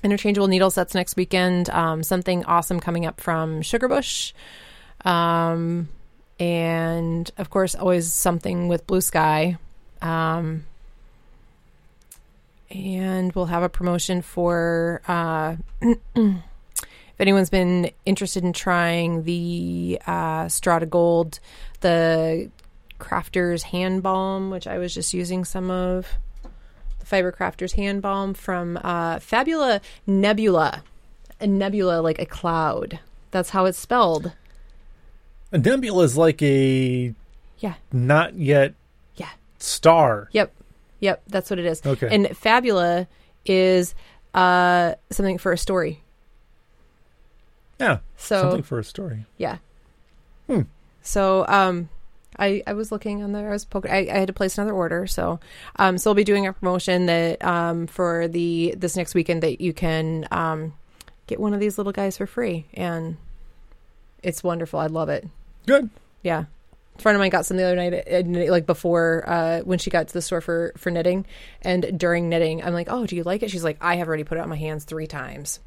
[0.02, 1.68] interchangeable needle sets next weekend.
[1.70, 4.33] Um, something awesome coming up from Sugarbush,
[5.05, 5.88] um,
[6.40, 9.59] and of course, always something with Blue Sky.
[10.00, 10.64] Um,
[12.70, 15.57] and we'll have a promotion for uh,
[16.14, 21.40] if anyone's been interested in trying the uh, Strata Gold,
[21.81, 22.50] the
[22.98, 26.07] Crafter's Hand Balm, which I was just using some of.
[27.00, 30.83] The Fiber Crafter's Hand Balm from uh, Fabula Nebula.
[31.40, 32.98] A nebula like a cloud.
[33.31, 34.33] That's how it's spelled.
[35.52, 37.12] A nebula is like a
[37.59, 37.74] Yeah.
[37.92, 38.72] not yet
[39.16, 39.29] Yeah.
[39.59, 40.29] star.
[40.33, 40.52] Yep.
[41.07, 41.23] Yep.
[41.29, 41.81] That's what it is.
[41.87, 42.09] Okay.
[42.11, 43.07] And Fabula
[43.45, 43.95] is
[44.35, 46.03] uh, something for a story.
[47.79, 47.99] yeah.
[48.16, 49.25] So Something for a story.
[49.38, 49.59] Yeah.
[50.49, 50.62] Hmm.
[51.03, 51.88] So um
[52.38, 53.49] I, I was looking on there.
[53.49, 53.90] I was poking.
[53.90, 55.40] I, I had to place another order, so
[55.77, 59.61] um, so I'll be doing a promotion that um, for the this next weekend that
[59.62, 60.75] you can um,
[61.29, 63.16] get one of these little guys for free, and
[64.23, 64.79] it's wonderful.
[64.79, 65.27] I love it.
[65.64, 65.88] Good.
[66.23, 66.45] Yeah,
[66.98, 69.90] a friend of mine got some the other night, uh, like before uh, when she
[69.90, 71.26] got to the store for for knitting,
[71.62, 74.24] and during knitting, I'm like, "Oh, do you like it?" She's like, "I have already
[74.24, 75.61] put it on my hands three times."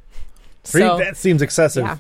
[0.64, 1.84] Three, So that seems excessive.
[1.84, 1.98] yeah,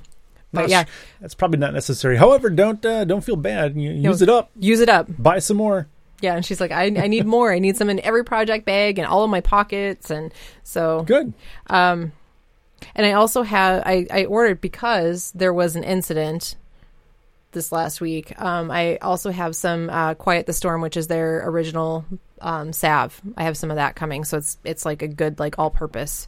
[0.51, 0.87] Not but yeah, sh-
[1.21, 2.17] that's probably not necessary.
[2.17, 3.75] However, don't uh, don't feel bad.
[3.75, 4.09] You, No.
[4.09, 4.49] use it up.
[4.59, 5.07] use it up.
[5.17, 5.87] Buy some more.
[6.21, 7.53] Yeah, and she's like, I, I need more.
[7.53, 11.31] I need some in every project bag and all of my pockets, and so Good.
[11.67, 12.11] um,
[12.93, 16.57] And I also have I, I ordered because there was an incident
[17.51, 18.39] this last week.
[18.39, 22.05] Um, I also have some uh, Quiet the Storm, which is their original
[22.41, 23.19] um, salve.
[23.37, 26.27] I have some of that coming, so it's it's like a good like all purpose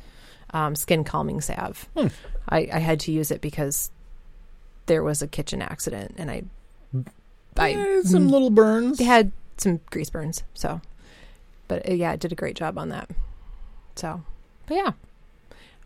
[0.53, 1.87] um, skin calming salve.
[1.95, 2.07] Hmm.
[2.49, 3.91] I, I had to use it because
[4.87, 6.43] there was a kitchen accident, and I
[7.57, 8.99] I Eh, some little burns.
[8.99, 10.43] had some grease burns.
[10.53, 10.81] So,
[11.67, 13.09] but uh, yeah, it did a great job on that.
[13.95, 14.23] So,
[14.67, 14.91] but yeah.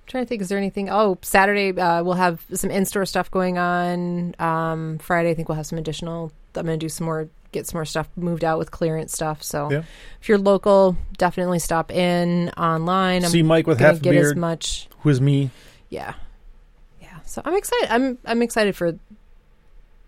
[0.05, 0.87] I'm trying to think, is there anything?
[0.91, 4.35] Oh, Saturday uh, we'll have some in-store stuff going on.
[4.37, 6.31] Um, Friday, I think we'll have some additional.
[6.53, 9.41] I'm going to do some more, get some more stuff moved out with clearance stuff.
[9.41, 9.81] So, Yeah.
[10.21, 13.23] if you're local, definitely stop in online.
[13.25, 14.87] I'm See Mike with half get as much.
[14.99, 15.49] who is me.
[15.89, 16.13] Yeah,
[17.01, 17.17] yeah.
[17.25, 17.87] So I'm excited.
[17.91, 18.97] I'm I'm excited for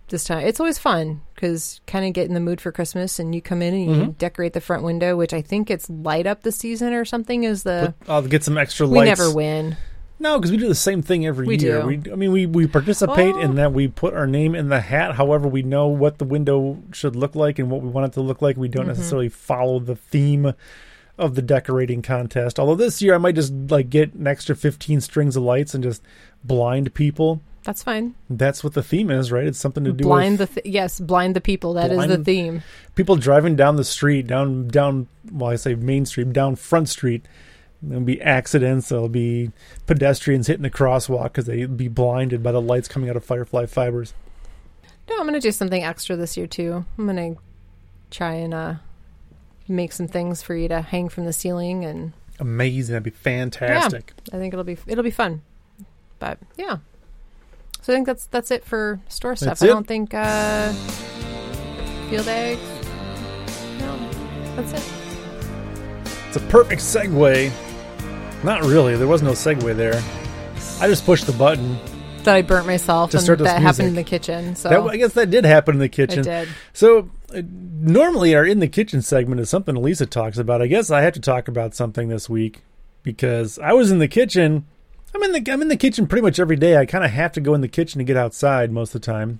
[0.09, 0.45] this time.
[0.45, 3.61] It's always fun because kind of get in the mood for Christmas, and you come
[3.63, 4.17] in and you Mhm.
[4.19, 7.43] decorate the front window, which I think it's light up the season or something.
[7.43, 9.19] Is the Put- I'll get some extra we lights.
[9.19, 9.75] never win.
[10.19, 11.81] No, because we do the same thing every We year.
[11.81, 11.87] do.
[11.87, 13.71] We, I mean, we, we participate Well- in that.
[13.73, 15.15] We put our name in the hat.
[15.15, 18.21] However, we know what the window should look like and what we want it to
[18.21, 18.57] look like.
[18.57, 18.89] We don't Mhm.
[18.89, 20.53] necessarily follow the theme
[21.19, 22.59] of the decorating contest.
[22.59, 25.83] Although this year I might just like get an extra fifteen strings of lights and
[25.83, 26.01] just
[26.43, 27.41] blind people.
[27.63, 28.13] That's fine.
[28.29, 29.45] That's what the theme is, right?
[29.45, 31.73] It's something to do Blind with the th- yes, blind the people.
[31.73, 32.61] That is the theme.
[32.95, 35.07] people driving down the street, down down.
[35.31, 37.25] Well, I say Main Street, down Front Street.
[37.81, 38.89] There'll be accidents.
[38.89, 39.51] There'll be
[39.85, 43.67] pedestrians hitting the crosswalk because they'll be blinded by the lights coming out of Firefly
[43.67, 44.13] fibers.
[45.09, 46.85] No, I'm gonna do something extra this year too.
[46.97, 47.35] I'm gonna
[48.11, 48.73] try and uh,
[49.67, 52.93] make some things for you to hang from the ceiling and Amazing!
[52.93, 54.13] That'd be fantastic.
[54.31, 55.41] I think it'll be it'll be fun.
[56.19, 56.77] But yeah.
[57.81, 59.59] So I think that's that's it for store stuff.
[59.59, 59.69] That's I it?
[59.69, 60.71] don't think uh
[62.09, 62.61] field eggs.
[63.79, 63.97] No.
[64.55, 64.93] That's it.
[66.27, 67.51] It's a perfect segue.
[68.43, 68.95] Not really.
[68.95, 70.01] There was no segue there.
[70.79, 71.77] I just pushed the button.
[72.23, 74.07] That I burnt myself To and start this that happened in the music.
[74.07, 74.55] kitchen.
[74.55, 76.23] So That, I guess that did happen in the it kitchen.
[76.23, 76.47] did.
[76.73, 80.61] So uh, normally our in the kitchen segment is something Lisa talks about.
[80.61, 82.61] I guess I have to talk about something this week
[83.03, 84.65] because I was in the kitchen.
[85.15, 86.77] I'm in the I'm in the kitchen pretty much every day.
[86.77, 89.05] I kind of have to go in the kitchen to get outside most of the
[89.05, 89.39] time.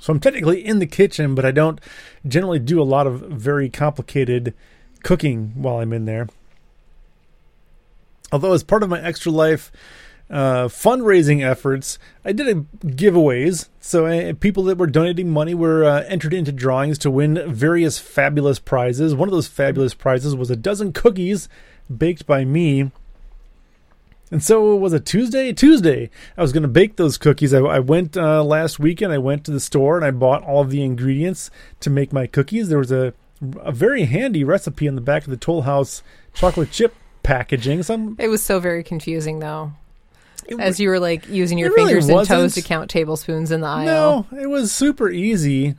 [0.00, 1.80] So I'm technically in the kitchen, but I don't
[2.26, 4.54] generally do a lot of very complicated
[5.02, 6.28] cooking while I'm in there.
[8.32, 9.70] Although as part of my extra life
[10.30, 13.68] uh, fundraising efforts, I did a giveaways.
[13.80, 17.98] So uh, people that were donating money were uh, entered into drawings to win various
[17.98, 19.14] fabulous prizes.
[19.14, 21.48] One of those fabulous prizes was a dozen cookies
[21.94, 22.90] baked by me.
[24.30, 25.52] And so it was a Tuesday.
[25.52, 27.52] Tuesday, I was going to bake those cookies.
[27.52, 29.12] I, I went uh, last weekend.
[29.12, 32.26] I went to the store and I bought all of the ingredients to make my
[32.26, 32.70] cookies.
[32.70, 33.12] There was a
[33.60, 37.82] a very handy recipe in the back of the Toll House chocolate chip packaging.
[37.82, 39.72] Some It was so very confusing though.
[40.46, 43.60] it As you were like using your really fingers and toes to count tablespoons in
[43.60, 44.26] the aisle.
[44.30, 45.74] No, it was super easy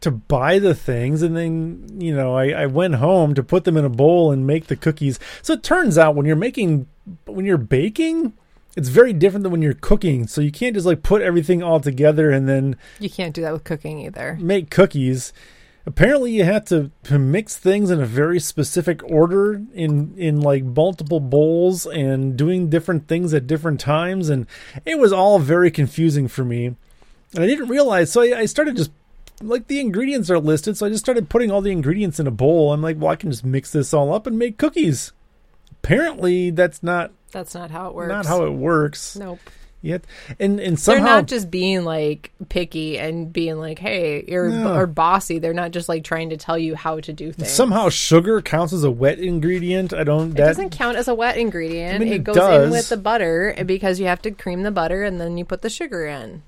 [0.00, 3.76] to buy the things, and then you know I, I went home to put them
[3.76, 5.18] in a bowl and make the cookies.
[5.42, 6.86] So it turns out when you're making,
[7.26, 8.32] when you're baking,
[8.76, 10.26] it's very different than when you're cooking.
[10.26, 13.52] So you can't just like put everything all together and then You can't do that
[13.52, 14.38] with cooking either.
[14.40, 15.32] make cookies.
[15.90, 20.62] Apparently, you have to, to mix things in a very specific order in in like
[20.62, 24.46] multiple bowls and doing different things at different times, and
[24.86, 26.66] it was all very confusing for me.
[27.34, 28.92] And I didn't realize, so I, I started just
[29.42, 32.30] like the ingredients are listed, so I just started putting all the ingredients in a
[32.30, 32.72] bowl.
[32.72, 35.12] I'm like, well, I can just mix this all up and make cookies.
[35.82, 38.10] Apparently, that's not That's not how it works.
[38.10, 39.16] not how it works.
[39.16, 39.40] Nope.
[39.82, 40.04] Yet,
[40.38, 44.74] and and somehow They're not just being like picky and being like, "Hey, you're No.
[44.76, 47.50] or bossy." They're not just like trying to tell you how to do things.
[47.50, 49.94] somehow sugar counts as a wet ingredient.
[49.94, 50.32] I don't.
[50.32, 51.94] it doesn't count as a wet ingredient.
[51.94, 52.64] I mean, it, it goes does.
[52.66, 55.46] in with the butter eh, because you have to cream the butter and then you
[55.46, 56.42] put the sugar in.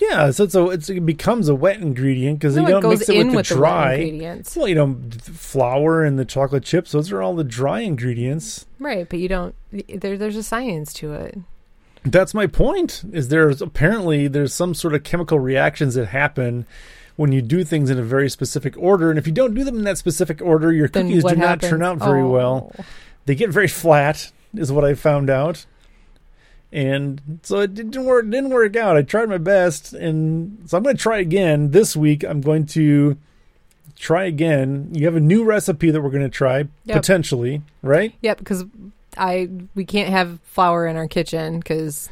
[0.00, 2.82] Yeah, so it's a, it's, it becomes a wet ingredient because No, you it don't
[2.82, 3.92] goes mix it in with the with the dry.
[3.92, 8.66] ingredients, well, you know, flour and the chocolate chips; those are all the dry ingredients.
[8.80, 9.08] right?
[9.08, 9.54] But you don't.
[9.70, 11.38] There, there's a science to it.
[12.04, 13.02] That's my point.
[13.12, 16.66] Is there's apparently there's some sort of chemical reactions that happen
[17.16, 19.76] when you do things in a very specific order, and if you don't do them
[19.78, 22.28] in that specific order, your Then cookies do not turn out very Oh.
[22.30, 22.72] well.
[23.26, 25.66] They get very flat, is what I found out.
[26.72, 28.24] And so it didn't work.
[28.30, 28.96] Didn't work out.
[28.96, 32.24] I tried my best, and so I'm going to try again this week.
[32.24, 33.18] I'm going to
[33.98, 34.88] try again.
[34.92, 36.96] You have a new recipe that we're going to try Yep.
[36.96, 38.14] potentially, right?
[38.22, 38.64] Yep, because
[39.16, 42.08] I we can't have flour in our kitchen because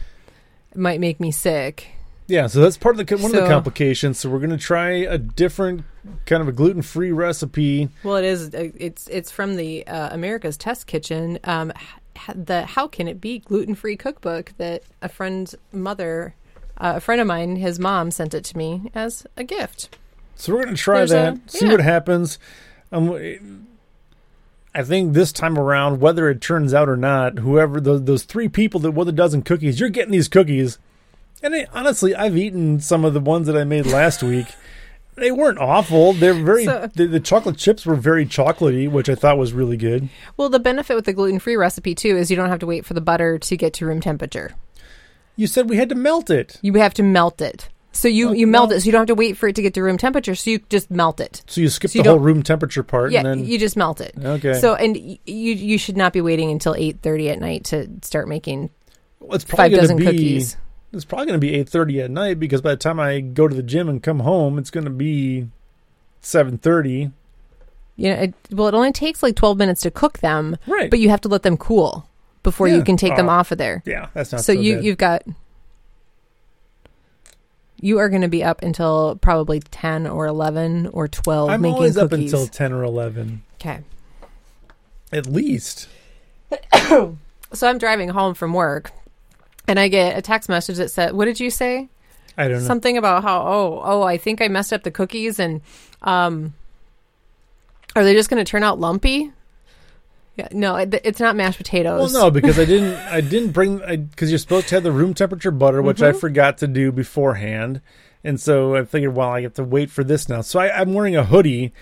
[0.73, 1.89] it might make me sick.
[2.27, 2.47] Yeah.
[2.47, 4.19] So that's part of the one of the complications.
[4.21, 5.83] So we're going to try a different
[6.27, 7.89] kind of a gluten free recipe.
[8.05, 8.55] Well, it is.
[8.55, 11.39] uh, It's it's from the uh, America's Test Kitchen.
[11.45, 11.73] Um,
[12.35, 16.35] the how can it be gluten free cookbook that a friend's mother,
[16.79, 19.97] uh, a friend of mine, his mom sent it to me as a gift.
[20.37, 22.39] So we're gonna try There's that, a- see what happens.
[22.93, 23.67] Um,
[24.75, 28.49] I think this time around, whether it turns out or not, whoever those, those three
[28.49, 30.79] people that with a dozen cookies, you're getting these cookies.
[31.43, 34.47] And I, honestly, I've eaten some of the ones that I made last week.
[35.17, 36.15] They weren't awful.
[36.15, 39.77] They're very So- the, the chocolate chips were very chocolatey, which I thought was really
[39.77, 40.09] good.
[40.39, 42.87] Well, the benefit with the gluten free recipe too is you don't have to wait
[42.87, 44.53] for the butter to get to room temperature.
[45.37, 47.69] You said we had to melt it, You have to melt it.
[47.93, 49.75] So you, you melt it, so you don't have to wait for it to get
[49.75, 50.35] to room temperature.
[50.37, 51.43] So you just melt it.
[51.47, 53.59] so you skip So you the whole don't- room temperature part, Yeah, and then you
[53.59, 54.15] just melt it.
[54.23, 54.55] okay.
[54.61, 57.89] So and y- you you should not be waiting until eight thirty at night to
[58.03, 58.71] start making
[59.19, 60.57] Well, it's five probably going dozen to be cookies.
[60.93, 63.49] it's probably going to be eight thirty at night because by the time I go
[63.49, 65.49] to the gym and come home, it's going to be
[66.21, 67.11] seven thirty.
[67.97, 70.91] You know, it, well, it only takes like twelve minutes to cook them, Right.
[70.91, 72.07] but you have to let them cool
[72.45, 72.77] before Yeah.
[72.77, 73.33] you can take them Oh.
[73.33, 73.83] off of there.
[73.85, 74.85] yeah, that's not so so, you bad.
[74.85, 75.23] you've got
[77.81, 81.75] you are going to be up until probably 10 or 11 or 12 I'm making
[81.75, 83.81] always up until ten or eleven, okay.
[85.13, 85.89] At least.
[87.53, 88.91] so i'm driving home from work
[89.69, 91.89] and i get a text message that said what did you say?
[92.37, 92.67] I don't know.
[92.67, 95.61] something about how oh oh i think i messed up the cookies and
[96.03, 96.55] um
[97.95, 99.33] are they just going to turn out lumpy
[100.41, 102.13] yeah, no it, it's not mashed potatoes.
[102.13, 102.95] well, no, because I didn't.
[103.09, 103.79] I didn't bring
[104.11, 106.21] because you're supposed to have the room temperature butter, which I Mhm.
[106.21, 107.81] forgot to do beforehand,
[108.25, 110.41] and so I figured, well, I have to wait for this now.
[110.41, 111.73] So I, I'm wearing a hoodie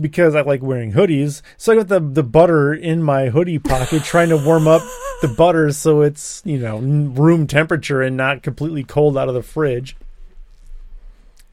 [0.00, 1.40] because I like wearing hoodies.
[1.56, 4.82] So I got the the butter in my hoodie pocket, trying to warm up
[5.22, 9.42] the butter so it's you know room temperature and not completely cold out of the
[9.42, 9.96] fridge.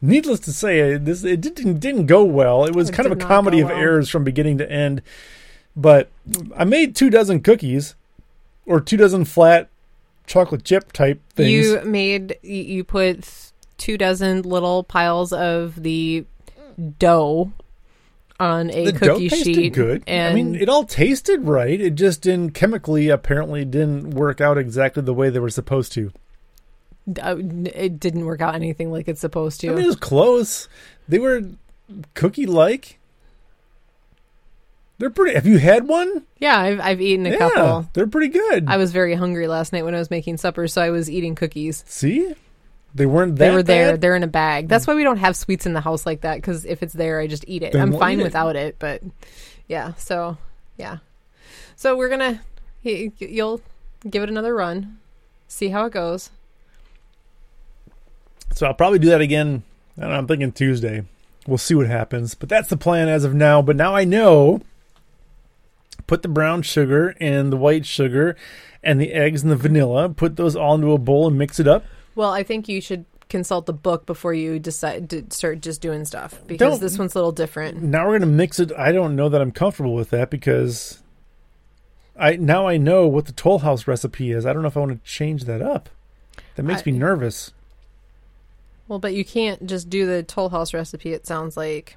[0.02, 2.66] Needless to say, this it didn't didn't go well.
[2.66, 3.78] It was It kind of a comedy of well.
[3.78, 5.02] errors from beginning to end.
[5.76, 6.10] But
[6.56, 7.96] I made two dozen cookies,
[8.66, 9.70] or two dozen flat
[10.28, 11.50] chocolate chip type things.
[11.50, 16.26] You made you, put two dozen little piles of the
[17.00, 17.52] dough
[18.40, 19.74] on a the dough cookie tasted sheet.
[19.74, 20.04] good.
[20.08, 21.80] And I mean, it all tasted right.
[21.80, 26.12] It just didn't chemically apparently didn't work out exactly the way they were supposed to.
[27.22, 29.70] uh, it didn't work out anything like it's supposed to.
[29.70, 30.68] I mean, it was close.
[31.08, 31.42] They were
[32.14, 33.00] cookie like.
[35.00, 35.34] They're pretty.
[35.36, 36.24] Have you had one?
[36.38, 37.90] yeah, I've I've eaten a yeah, couple.
[37.94, 38.66] they're pretty good.
[38.68, 41.36] I was very hungry last night when I was making supper, so I was eating
[41.36, 41.84] cookies.
[41.88, 42.34] See,
[42.94, 43.36] they weren't.
[43.38, 43.92] That They were there.
[43.94, 44.02] bad?
[44.02, 44.68] They're in a bag.
[44.70, 46.36] That's why we don't have sweets in the house like that.
[46.36, 47.74] Because if it's there, I just eat it.
[47.74, 48.24] Then I'm fine it.
[48.24, 48.78] without it.
[48.80, 49.02] But
[49.68, 50.38] yeah, so
[50.78, 50.98] yeah,
[51.76, 52.42] so we're gonna
[52.84, 53.62] you'll
[54.10, 55.00] give it another run,
[55.48, 56.30] see how it goes.
[58.54, 59.64] So I'll probably do that again.
[59.98, 61.04] I don't know, I'm thinking Tuesday.
[61.48, 62.36] We'll see what happens.
[62.36, 63.62] But that's the plan as of now.
[63.62, 64.62] But now I know.
[66.08, 68.36] Put the brown sugar and the white sugar
[68.84, 70.10] and the eggs and the vanilla.
[70.10, 71.86] Put those all into a bowl and mix it up.
[72.16, 76.06] Well, I think you should consult the book before you decide to start just doing
[76.06, 77.82] stuff because Don't- this one's a little different.
[77.82, 78.72] Now we're gonna mix it.
[78.78, 81.02] I don't know that I'm comfortable with that because
[82.20, 84.46] I now I know what the Toll House recipe is.
[84.46, 85.90] I don't know if I want to change that up.
[86.56, 87.54] That makes I- me nervous.
[88.88, 91.14] Well, but you can't just do the Toll House recipe.
[91.14, 91.96] It sounds like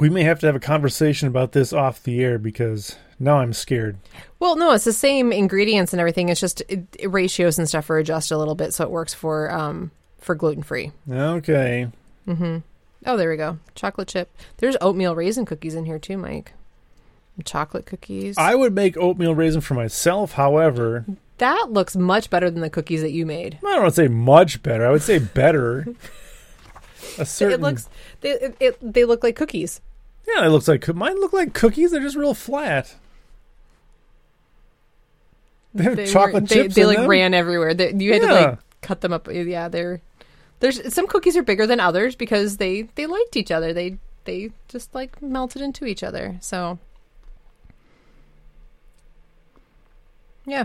[0.00, 3.52] We may have to have a conversation about this off the air because now I'm
[3.52, 3.98] scared.
[4.38, 6.28] Well, no, it's the same ingredients and everything.
[6.30, 9.12] It's just it, it- ratios and stuff are adjusted a little bit so it works
[9.14, 10.92] for um for gluten free.
[11.10, 11.88] Okay.
[12.26, 12.58] Mm-hmm.
[13.06, 13.58] Oh, there we go.
[13.74, 14.30] Chocolate chip.
[14.58, 16.52] There's oatmeal raisin cookies in here too, Mike.
[17.44, 18.36] Chocolate cookies.
[18.36, 20.32] I would make oatmeal raisin for myself.
[20.32, 21.06] However,
[21.38, 23.58] that looks much better than the cookies that you made.
[23.64, 24.86] I don't want to say much better.
[24.86, 25.86] I would say better.
[27.18, 27.88] A certain, It looks
[28.20, 29.80] they it, it, they look like cookies.
[30.26, 31.90] Yeah, it looks like mine look like cookies.
[31.90, 32.94] They're just real flat.
[35.74, 37.06] They have They chocolate were- they, chips They like them?
[37.08, 37.74] ran everywhere.
[37.74, 39.28] They, you had to like cut them up.
[39.30, 40.00] Yeah, they're
[40.60, 43.72] there's some cookies are bigger than others because they they liked each other.
[43.72, 46.36] They they just like melted into each other.
[46.40, 46.78] So
[50.46, 50.64] yeah,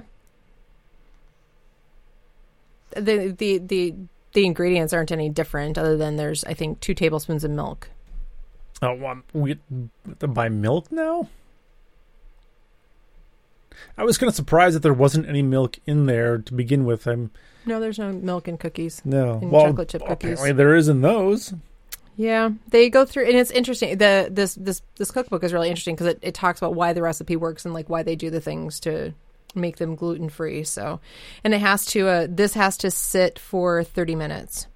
[2.92, 3.94] the the the
[4.34, 7.90] the ingredients aren't any different other than there's I think two tablespoons of milk.
[8.82, 9.58] Oh, we
[10.20, 11.30] buy milk now.
[13.98, 17.08] I was kind of surprised that there wasn't any milk in there to begin with.
[17.08, 17.32] I'm
[17.66, 19.02] No, there's no milk in cookies.
[19.06, 20.34] no And well, chocolate chip cookies.
[20.34, 21.54] apparently there is in those.
[22.18, 23.98] Yeah, they go through, and it's interesting.
[23.98, 27.02] the This this this cookbook is really interesting because it, it talks about why the
[27.02, 29.14] recipe works and like why they do the things to
[29.54, 30.64] make them gluten free.
[30.64, 31.02] So,
[31.44, 34.68] and it has to uh, this has to sit for thirty minutes.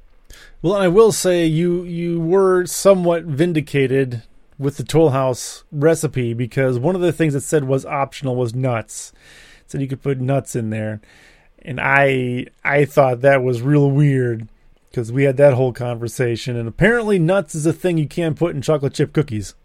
[0.61, 4.23] Well, I will say you you were somewhat vindicated
[4.57, 8.53] with the Toll House recipe because one of the things it said was optional was
[8.53, 9.13] nuts.
[9.61, 11.01] It said you could put nuts in there,
[11.61, 14.47] and I I thought that was real weird
[14.89, 18.55] because we had that whole conversation, and apparently nuts is a thing you can't put
[18.55, 19.55] in chocolate chip cookies.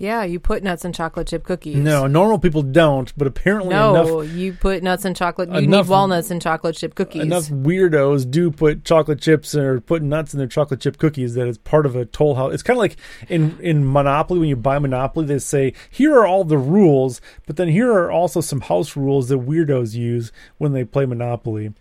[0.00, 1.76] Yeah, you put nuts in chocolate chip cookies.
[1.76, 5.50] No, normal people don't, but apparently No, enough you put nuts in chocolate.
[5.50, 7.20] You Enough- need walnuts in chocolate chip cookies.
[7.20, 11.46] enough weirdos do put chocolate chips or put nuts in their chocolate chip cookies that
[11.46, 12.54] it's part of a toll house.
[12.54, 12.96] It's kind of like
[13.28, 17.56] in in Monopoly when you buy Monopoly, they say here are all the rules, but
[17.56, 21.74] then here are also some house rules that weirdos use when they play Monopoly.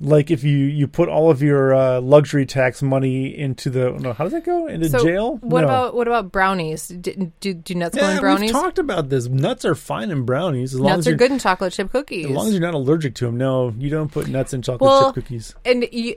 [0.00, 4.12] Like if you you put all of your uh, luxury tax money into the no,
[4.12, 5.36] how does that go into So, jail?
[5.36, 5.66] What No.
[5.66, 6.88] about what about brownies?
[6.88, 8.40] Do, do, do nuts go in brownies?
[8.40, 9.28] we've talked about this.
[9.28, 12.26] Nuts are fine in brownies as long Nuts as are good in chocolate chip cookies.
[12.26, 13.36] as long as you're not allergic to them.
[13.36, 15.54] No, you don't put nuts in chocolate Well, chip cookies.
[15.64, 16.16] and you,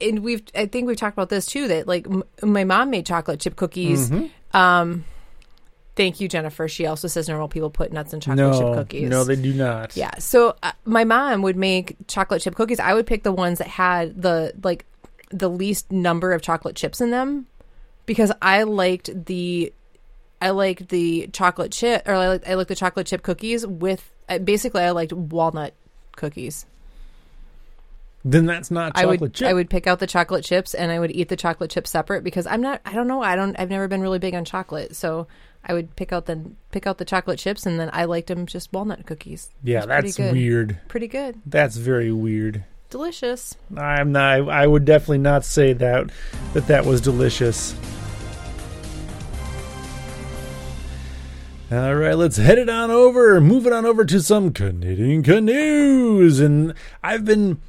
[0.00, 3.04] and we've I think we've talked about this too that like m- my mom made
[3.04, 4.08] chocolate chip cookies.
[4.10, 4.56] Mm-hmm.
[4.56, 5.04] Um,
[5.96, 6.68] thank you, Jennifer.
[6.68, 9.08] She also says normal people put nuts in chocolate chip cookies.
[9.08, 9.96] no, they do not.
[9.96, 10.18] Yeah.
[10.18, 12.80] So uh, my mom would make chocolate chip cookies.
[12.80, 14.86] I would pick the ones that had the like
[15.30, 17.46] the least number of chocolate chips in them
[18.06, 19.72] because I liked the
[20.40, 24.10] I liked the chocolate chip or I liked, I liked the chocolate chip cookies with
[24.28, 25.74] uh, basically I liked walnut
[26.16, 26.66] cookies.
[28.24, 29.48] Then that's not I chocolate would chip.
[29.48, 32.22] I would pick out the chocolate chips and I would eat the chocolate chips separate
[32.22, 34.94] because I'm not I don't know I don't I've never been really big on chocolate
[34.94, 35.26] so
[35.64, 38.46] I would pick out the pick out the chocolate chips and then I liked them
[38.46, 39.50] just walnut cookies.
[39.62, 40.78] yeah, It's pretty that's weird.
[40.88, 42.64] Pretty good, That's very weird.
[42.90, 43.54] delicious.
[43.76, 44.22] I'm not.
[44.48, 46.10] I, I would definitely not say that
[46.54, 47.74] that that was delicious.
[51.70, 53.40] All right, let's head it on over.
[53.40, 57.62] Move it on over to some Canadian canoes, and I've been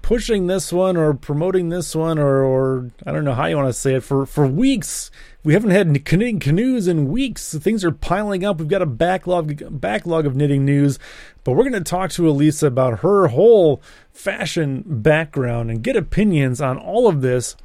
[0.00, 3.68] pushing this one or promoting this one or, or I don't know how you want
[3.68, 5.10] to say it for for weeks.
[5.44, 7.54] We haven't had Canadian canoes in weeks.
[7.54, 8.58] Things are piling up.
[8.58, 10.98] We've got a backlog backlog of knitting news,
[11.44, 16.62] but we're going to talk to Elisa about her whole fashion background and get opinions
[16.62, 17.56] on all of this.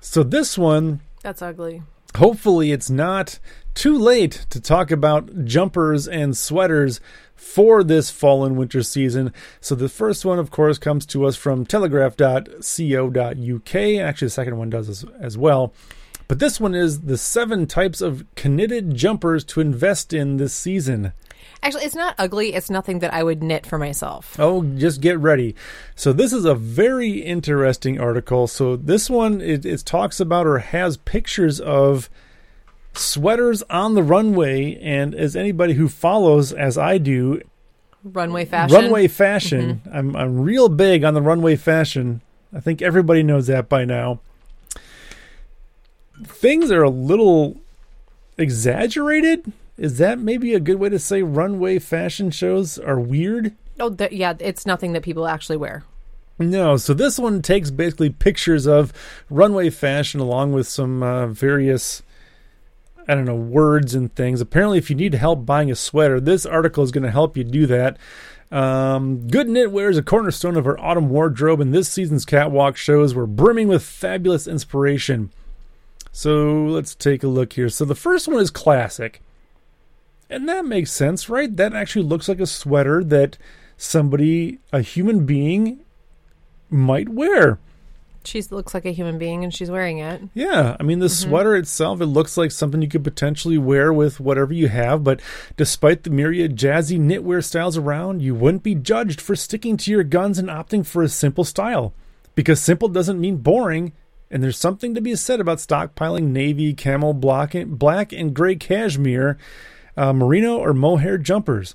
[0.00, 1.82] So this one That's ugly.
[2.16, 3.40] hopefully it's not
[3.74, 7.00] too late to talk about jumpers and sweaters
[7.34, 9.32] for this fall and winter season.
[9.60, 13.74] So the first one, of course, comes to us from telegraph.co.uk.
[13.74, 15.74] Actually, the second one does as, as well.
[16.30, 21.12] But this one is the seven types of knitted jumpers to invest in this season.
[21.60, 22.54] Actually, it's not ugly.
[22.54, 24.38] It's nothing that I would knit for myself.
[24.38, 25.56] Oh, just get ready.
[25.96, 28.46] So this is a very interesting article.
[28.46, 32.08] So this one it, it talks about or has pictures of
[32.92, 37.42] sweaters on the runway, and as anybody who follows, as I do,
[38.04, 38.76] Runway fashion.
[38.76, 38.84] Mm-hmm.
[38.84, 39.82] runway fashion.
[39.92, 42.22] I'm I'm real big on the runway fashion.
[42.54, 44.20] I think everybody knows that by now.
[46.24, 47.56] Things are a little
[48.36, 49.52] exaggerated.
[49.76, 53.52] Is that maybe a good way to say runway fashion shows are weird?
[53.78, 54.34] Oh, th- yeah.
[54.38, 55.84] It's nothing that people actually wear.
[56.38, 58.92] No, so this one takes basically pictures of
[59.28, 62.02] runway fashion along with some uh, various,
[63.06, 64.40] I don't know, words and things.
[64.40, 67.44] Apparently, if you need help buying a sweater, this article is going to help you
[67.44, 67.98] do that.
[68.50, 73.14] Um, good knitwear is a cornerstone of our autumn wardrobe, and this season's catwalk shows
[73.14, 75.30] were brimming with fabulous inspiration.
[76.12, 77.68] So let's take a look here.
[77.68, 79.22] So the first one is classic.
[80.28, 81.54] And that makes sense, right?
[81.56, 83.36] That actually looks like a sweater that
[83.76, 85.80] somebody, a human being,
[86.68, 87.58] might wear.
[88.22, 90.22] She looks like a human being and she's wearing it.
[90.34, 91.30] Yeah, I mean the mm-hmm.
[91.30, 95.02] sweater itself, it looks like something you could potentially wear with whatever you have.
[95.02, 95.20] But
[95.56, 100.04] despite the myriad jazzy knitwear styles around, you wouldn't be judged for sticking to your
[100.04, 101.94] guns and opting for a simple style,
[102.34, 103.92] because simple doesn't mean boring.
[104.30, 109.38] And there's something to be said about stockpiling navy, camel, black, and gray cashmere,
[109.96, 111.74] uh, merino, or mohair jumpers.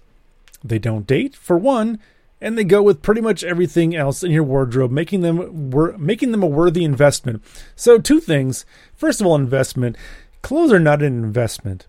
[0.63, 1.99] They don't date, for one,
[2.41, 6.31] and they go with pretty much everything else in your wardrobe, making them wor- making
[6.31, 7.43] them a worthy investment.
[7.75, 8.65] So, two things.
[8.95, 9.97] First of all, investment.
[10.41, 11.87] Clothes are not an investment.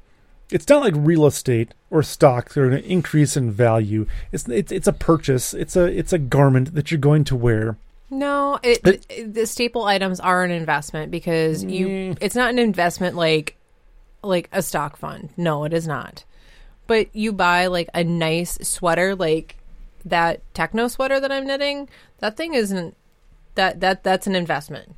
[0.50, 4.06] It's not like real estate or stocks or an increase in value.
[4.32, 5.54] It's it's it's a purchase.
[5.54, 7.76] It's a it's a garment that you're going to wear.
[8.10, 11.86] No, it, it- the staple items are an investment because you.
[11.88, 12.18] Mm.
[12.20, 13.56] It's not an investment like
[14.22, 15.30] like a stock fund.
[15.36, 16.24] No, it is not.
[16.86, 19.56] But you buy like a nice sweater, like
[20.04, 21.88] that techno sweater that I'm knitting.
[22.18, 22.96] That thing isn't
[23.56, 24.94] that that that's an investment.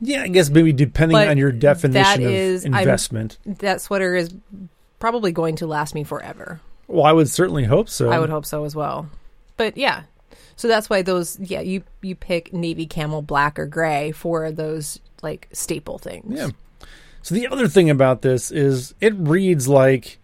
[0.00, 3.38] Yeah, I guess maybe depending But on your definition of is- I'm- investment.
[3.46, 4.34] That sweater is
[4.98, 6.60] probably going to last me forever.
[6.86, 8.10] well, I would certainly hope so.
[8.10, 9.08] I would hope so as well.
[9.56, 10.02] But yeah.
[10.56, 14.98] So that's why those yeah, you you pick navy camel black or gray for those
[15.22, 16.38] like staple things.
[16.38, 16.48] Yeah.
[17.22, 20.18] So the other thing about this is it reads like.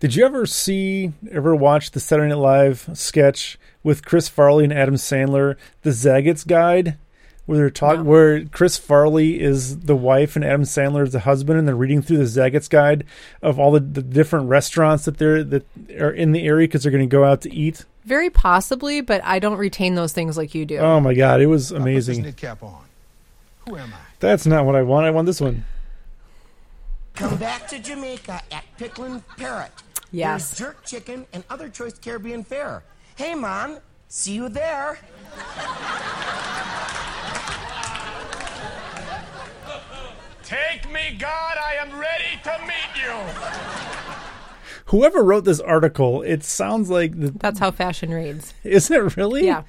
[0.00, 4.72] Did you ever see, ever watch the Saturday Night Live sketch with Chris Farley and
[4.72, 6.96] Adam Sandler, the Zagat's Guide,
[7.46, 8.10] where they're talking, No.
[8.10, 12.00] where Chris Farley is the wife and Adam Sandler is the husband, and they're reading
[12.00, 13.02] through the Zagat's Guide
[13.42, 15.66] of all the, the different restaurants that they're that
[15.98, 17.84] are in the area because they're going to go out to eat.
[18.08, 20.78] Very possibly, but I don't retain those things like you do.
[20.78, 22.22] Oh my god, it was I'll put this amazing.
[22.24, 22.84] knit cap on.
[23.68, 23.98] Who am I?
[24.18, 25.04] That's not what I want.
[25.04, 25.66] I want this one.
[27.14, 29.72] Come back to Jamaica at Picklin Parrot.
[30.10, 30.48] Yes.
[30.48, 32.82] There's jerk chicken and other choice Caribbean fare.
[33.14, 33.76] Hey, Mom,
[34.08, 34.98] see you there.
[40.44, 43.12] Take me, God, I am ready to meet you.
[44.88, 48.54] Whoever wrote this article, it sounds like the, That's how fashion reads.
[48.64, 49.46] isn't it really?
[49.46, 49.62] Yeah.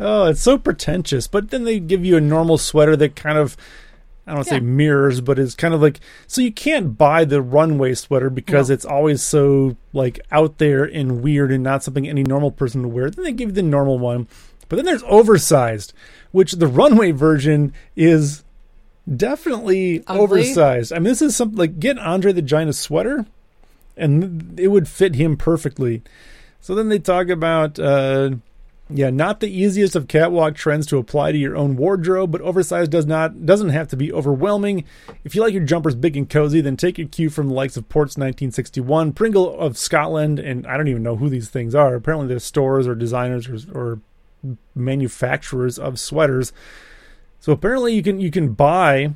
[0.00, 1.26] Oh, it's so pretentious.
[1.26, 3.56] But then they give you a normal sweater that kind of,
[4.26, 4.60] I don't want to Yeah.
[4.60, 8.68] say mirrors, but it's kind of like, so you can't buy the runway sweater because
[8.70, 8.74] No.
[8.74, 12.92] it's always so like out there and weird and not something any normal person would
[12.92, 13.10] wear.
[13.10, 14.28] Then they give you the normal one.
[14.68, 15.92] But then there's oversized,
[16.30, 18.44] which the runway version is
[19.14, 20.22] definitely Ugly.
[20.22, 20.92] oversized.
[20.92, 23.26] I mean, this is something like get Andre the Giant a sweater
[24.02, 26.02] and it would fit him perfectly.
[26.60, 28.32] So then they talk about, uh,
[28.90, 32.90] yeah, not the easiest of catwalk trends to apply to your own wardrobe, but oversized
[32.90, 34.84] does not doesn't have to be overwhelming.
[35.24, 37.76] If you like your jumpers big and cozy, then take your cue from the likes
[37.76, 41.94] of Port's 1961, Pringle of Scotland, and I don't even know who these things are.
[41.94, 46.52] Apparently, they're stores or designers or, or manufacturers of sweaters.
[47.40, 49.14] So apparently, you can you can buy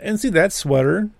[0.00, 1.10] and see that sweater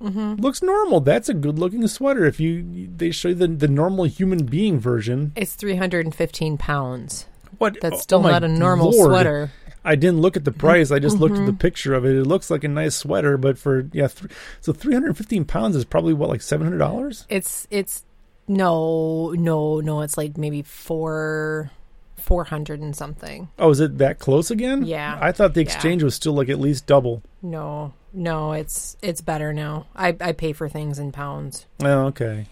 [0.00, 1.00] looks normal.
[1.00, 2.24] That's a good looking sweater.
[2.24, 7.26] If you they show you the the normal human being version, It's 315 pounds.
[7.58, 9.10] what That's oh still my not a normal Lord.
[9.10, 9.50] sweater.
[9.84, 10.90] I didn't look at the price.
[10.90, 11.44] I just looked Mm-hmm.
[11.44, 12.16] at the picture of it.
[12.16, 16.12] It looks like a nice sweater, but for yeah, th- so 315 pounds is probably
[16.12, 17.24] what like 700 dollars.
[17.28, 18.04] It's it's
[18.48, 20.02] no no no.
[20.02, 21.70] It's like maybe four
[22.16, 23.48] four hundred and something.
[23.58, 24.84] Oh, is it that close again?
[24.84, 25.18] Yeah.
[25.20, 25.66] I thought the Yeah.
[25.72, 27.22] exchange was still like at least double.
[27.42, 28.52] No no.
[28.52, 29.86] It's it's better now.
[29.94, 31.66] I I pay for things in pounds.
[31.80, 32.46] Oh, okay.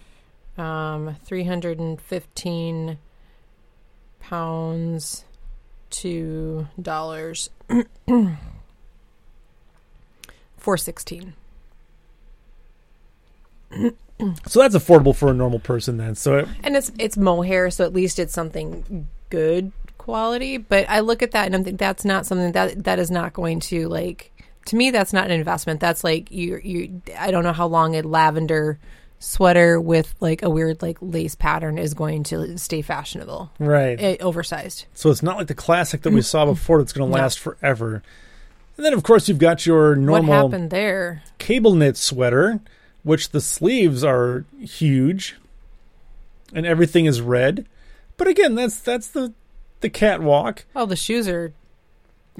[0.57, 2.97] Um, three hundred and fifteen
[4.21, 5.25] pounds
[5.89, 7.49] to dollars.
[10.57, 11.33] Four sixteen.
[14.47, 16.15] So that's affordable for a normal person then.
[16.15, 20.57] So it, and it's it's mohair, so at least it's something good quality.
[20.57, 23.33] But I look at that and I'm think that's not something that that is not
[23.33, 24.31] going to like.
[24.65, 25.79] To me, that's not an investment.
[25.79, 27.01] That's like you you.
[27.17, 28.79] I don't know how long a lavender
[29.19, 33.99] sweater with like a weird like lace pattern is going to stay fashionable, right.
[33.99, 34.85] eh, oversized.
[34.93, 37.21] So it's not like the classic that we saw before that's going to No.
[37.21, 38.03] last forever.
[38.77, 41.23] And then of course you've got your normal what happened there?
[41.39, 42.59] cable knit sweater,
[43.03, 45.35] which the sleeves are huge,
[46.53, 47.65] and everything is red.
[48.17, 49.33] But again, that's that's the
[49.81, 51.53] the catwalk, Oh, the shoes are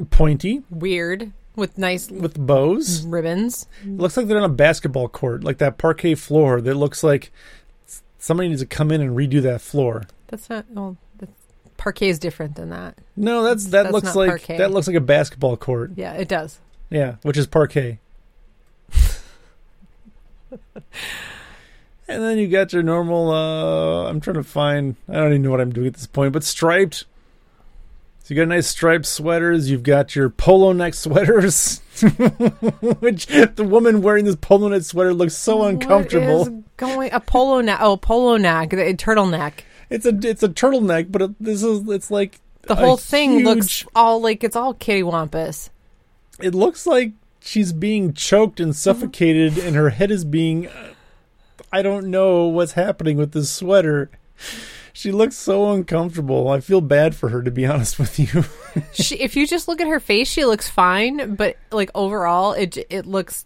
[0.09, 3.05] pointy weird with nice with bows.
[3.05, 3.67] ribbons.
[3.83, 6.61] It looks like they're on a basketball court, like that parquet floor.
[6.61, 7.31] That looks like
[8.19, 10.03] somebody needs to come in and redo that floor.
[10.27, 10.65] That's not.
[10.69, 11.31] Well, that's,
[11.77, 12.97] parquet is different than that.
[13.15, 14.57] No, that's that That's looks like parquet.
[14.57, 15.91] that looks like a basketball court.
[15.95, 16.59] Yeah, it does.
[16.89, 17.99] Yeah, which is parquet.
[22.07, 25.51] and then you got your normal uh I'm trying to find I don't even know
[25.51, 27.05] what I'm doing at this point, but striped.
[28.25, 31.77] So you got nice striped sweaters, you've got your polo neck sweaters.
[32.99, 36.45] which the woman wearing this polo neck sweater looks so uncomfortable.
[36.45, 37.77] What going a polo neck?
[37.79, 39.59] Oh, polo neck, a turtleneck.
[39.91, 43.85] It's a it's a turtleneck, but it, this is it's like The whole thing looks
[43.93, 45.69] all like it's all kitty wampus.
[46.41, 50.67] it looks like she's being choked and suffocated and her head is being
[51.71, 54.09] I don't know what's happening with this sweater.
[54.97, 56.47] She looks so uncomfortable.
[56.47, 58.45] I feel bad for her to be honest with you.
[58.93, 62.77] She, if you just look at her face, she looks fine, but like overall, it
[62.89, 63.45] it looks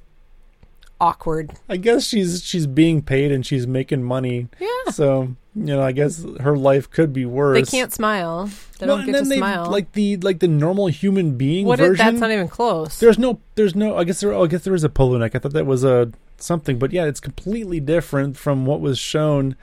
[1.01, 1.53] awkward.
[1.67, 4.47] I guess she's she's being paid and she's making money.
[4.59, 5.23] Yeah, So,
[5.55, 7.55] you know, I guess her life could be worse.
[7.71, 8.49] they can't smile.
[8.77, 9.71] They Well, don't and get to then they- smile.
[9.71, 11.79] Like the like the normal human being what?
[11.79, 12.05] Is, version.
[12.05, 12.99] that's not even close.
[12.99, 13.95] There's no, there's no.
[13.97, 14.33] I guess there.
[14.33, 15.35] Oh, I guess there is a polo neck.
[15.35, 19.55] I thought that was a something, but yeah, it's completely different from what was shown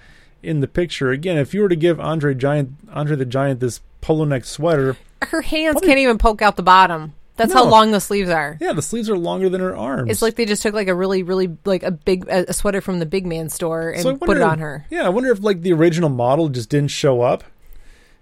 [0.47, 1.11] in the picture.
[1.11, 4.97] Again, if you were to give Andre Giant, Andre the Giant, this polo neck sweater,
[5.23, 7.15] Her hands can't even poke out the bottom.
[7.37, 8.57] That's how long the sleeves are.
[8.63, 10.11] yeah, the sleeves are longer than her arms.
[10.11, 12.81] It's like they just took like a really, really like a big a, a sweater
[12.81, 14.87] from the big man store and So I put it on her.
[14.89, 17.45] Yeah, I wonder if like the original model just didn't show up,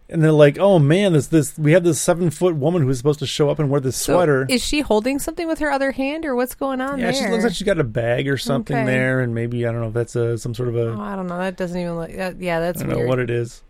[0.08, 3.18] and they're like, "Oh man, this this we have this seven foot woman who's supposed
[3.20, 5.92] to show up and wear this So sweater." is she holding something with her other
[5.92, 7.22] hand, or what's going on yeah, there?
[7.24, 8.86] she looks like she's got a bag or something Okay.
[8.86, 11.16] there, and maybe I don't know if that's a some sort of a Oh, I
[11.16, 11.38] don't know.
[11.38, 12.12] That doesn't even look.
[12.12, 12.80] That, yeah, that's.
[12.82, 13.06] I don't weird.
[13.06, 13.62] know what it is.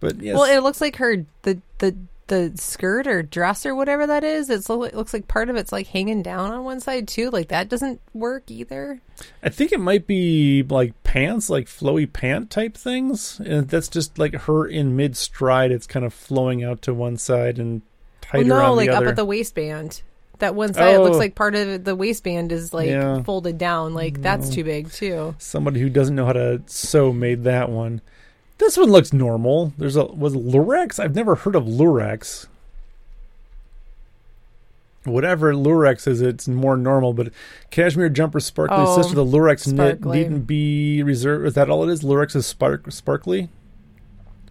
[0.00, 1.96] But yes, Well, it looks like her the the
[2.28, 4.50] the skirt or dress or whatever that is.
[4.50, 7.30] It's it looks like part of it's like hanging down on one side too.
[7.30, 9.00] Like that doesn't work either.
[9.42, 14.18] I think it might be like pants, like flowy pant type things, and that's just
[14.18, 15.72] like her in mid stride.
[15.72, 18.92] It's kind of flowing out to one side and Well, tighter no, on like the
[18.94, 19.08] up other.
[19.08, 20.02] at the waistband.
[20.40, 21.18] That one side it looks Oh.
[21.18, 23.22] like part of the waistband is like Yeah.
[23.22, 23.94] folded down.
[23.94, 25.34] Like that's too big too.
[25.38, 28.00] Somebody who doesn't know how to sew made that one.
[28.58, 29.72] This one looks normal.
[29.78, 30.98] There's a was Lurex.
[31.00, 32.47] I've never heard of Lurex.
[35.04, 37.12] Whatever Lurex is, it's more normal.
[37.14, 37.32] But
[37.70, 41.46] cashmere jumper sparkly Oh, sister, the Lurex knit needn't be reserved.
[41.46, 42.02] Is that all it is?
[42.02, 43.48] Lurex is spark sparkly.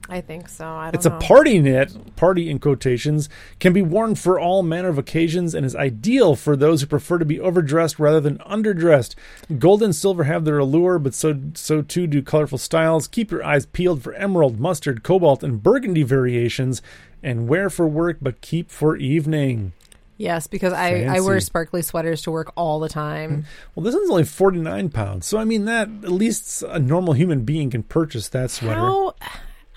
[0.09, 0.65] I think so.
[0.65, 1.17] I don't It's know.
[1.17, 3.27] a party knit, party in quotations,
[3.59, 7.17] can be worn for all manner of occasions and is ideal for those who prefer
[7.17, 9.15] to be overdressed rather than underdressed.
[9.59, 13.05] Gold and silver have their allure, but so so too do colorful styles.
[13.09, 16.81] Keep your eyes peeled for emerald, mustard, cobalt, and burgundy variations,
[17.21, 19.73] and wear for work but keep for evening.
[20.17, 23.45] Yes, because I, I wear sparkly sweaters to work all the time.
[23.75, 27.13] Well, this one's only forty nine pounds, so I mean that at least a normal
[27.13, 28.79] human being can purchase that sweater.
[28.79, 29.13] How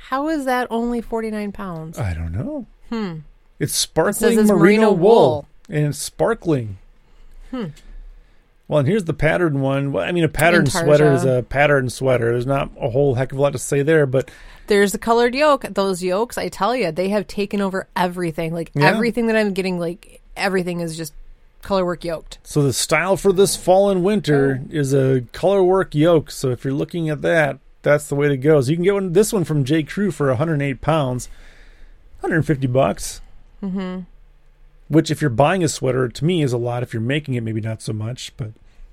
[0.08, 1.98] how is that only forty nine pounds?
[1.98, 2.66] I don't know.
[2.88, 3.18] Hmm.
[3.58, 4.98] It's sparkling it's merino, merino wool.
[4.98, 5.48] wool.
[5.68, 6.78] and it's sparkling.
[7.50, 7.66] Hmm.
[8.66, 9.92] Well, and here's the patterned one.
[9.92, 10.84] Well, I mean, a patterned Intarsia.
[10.84, 12.30] sweater is a patterned sweater.
[12.32, 14.30] There's not a whole heck of a lot to say there, but
[14.68, 15.62] There's the colored yoke.
[15.68, 18.54] Those yokes, I tell you, they have taken over everything.
[18.54, 18.86] Like Yeah.
[18.86, 21.12] everything that I'm getting, like everything is just
[21.62, 22.38] color work yoked.
[22.42, 26.30] so the style for this fall and winter is a color work yoke.
[26.30, 28.60] So if you're looking at that, that's the way to go.
[28.60, 29.82] So you can get one, this one from J.
[29.82, 31.28] Crew for 108 pounds,
[32.20, 33.20] 150 bucks.
[33.62, 34.00] Mm-hmm.
[34.88, 36.82] Which, if you're buying a sweater, to me is a lot.
[36.82, 38.50] If you're making it, maybe not so much, but.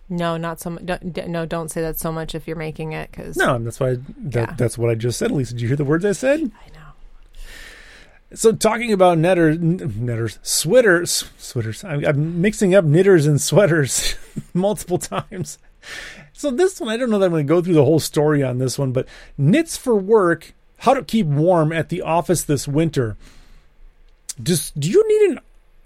[0.09, 0.85] No, not so much.
[0.85, 3.79] Don't, no, don't say that so much if you're making it because No, and that's
[3.79, 4.55] why that, Yeah.
[4.55, 5.31] that's what I just said.
[5.31, 6.39] Lisa, did you hear the words I said?
[6.39, 6.76] I know.
[8.33, 11.83] So talking about netter, netters, sweaters, sweaters.
[11.83, 14.15] I'm, I'm mixing up knitters and sweaters
[14.53, 15.57] multiple times.
[16.33, 18.43] So this one, I don't know that I'm going to go through the whole story
[18.43, 19.07] on this one, but
[19.37, 20.53] knits for work.
[20.81, 23.17] How to keep warm at the office this winter.
[24.41, 25.39] Just do you need an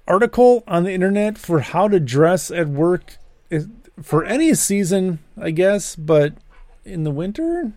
[0.06, 3.18] article on the internet for how to dress at work
[3.50, 3.62] eh,
[4.02, 5.20] for any season?
[5.40, 6.34] I guess, but
[6.84, 7.72] in the winter,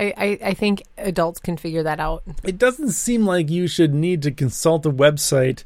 [0.00, 2.22] I, I, think adults can figure that out.
[2.42, 5.64] it doesn't seem like you should need to consult a website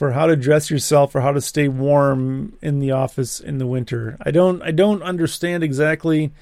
[0.00, 3.66] for how to dress yourself or how to stay warm in the office in the
[3.66, 4.16] winter.
[4.22, 6.32] I don't I don't understand exactly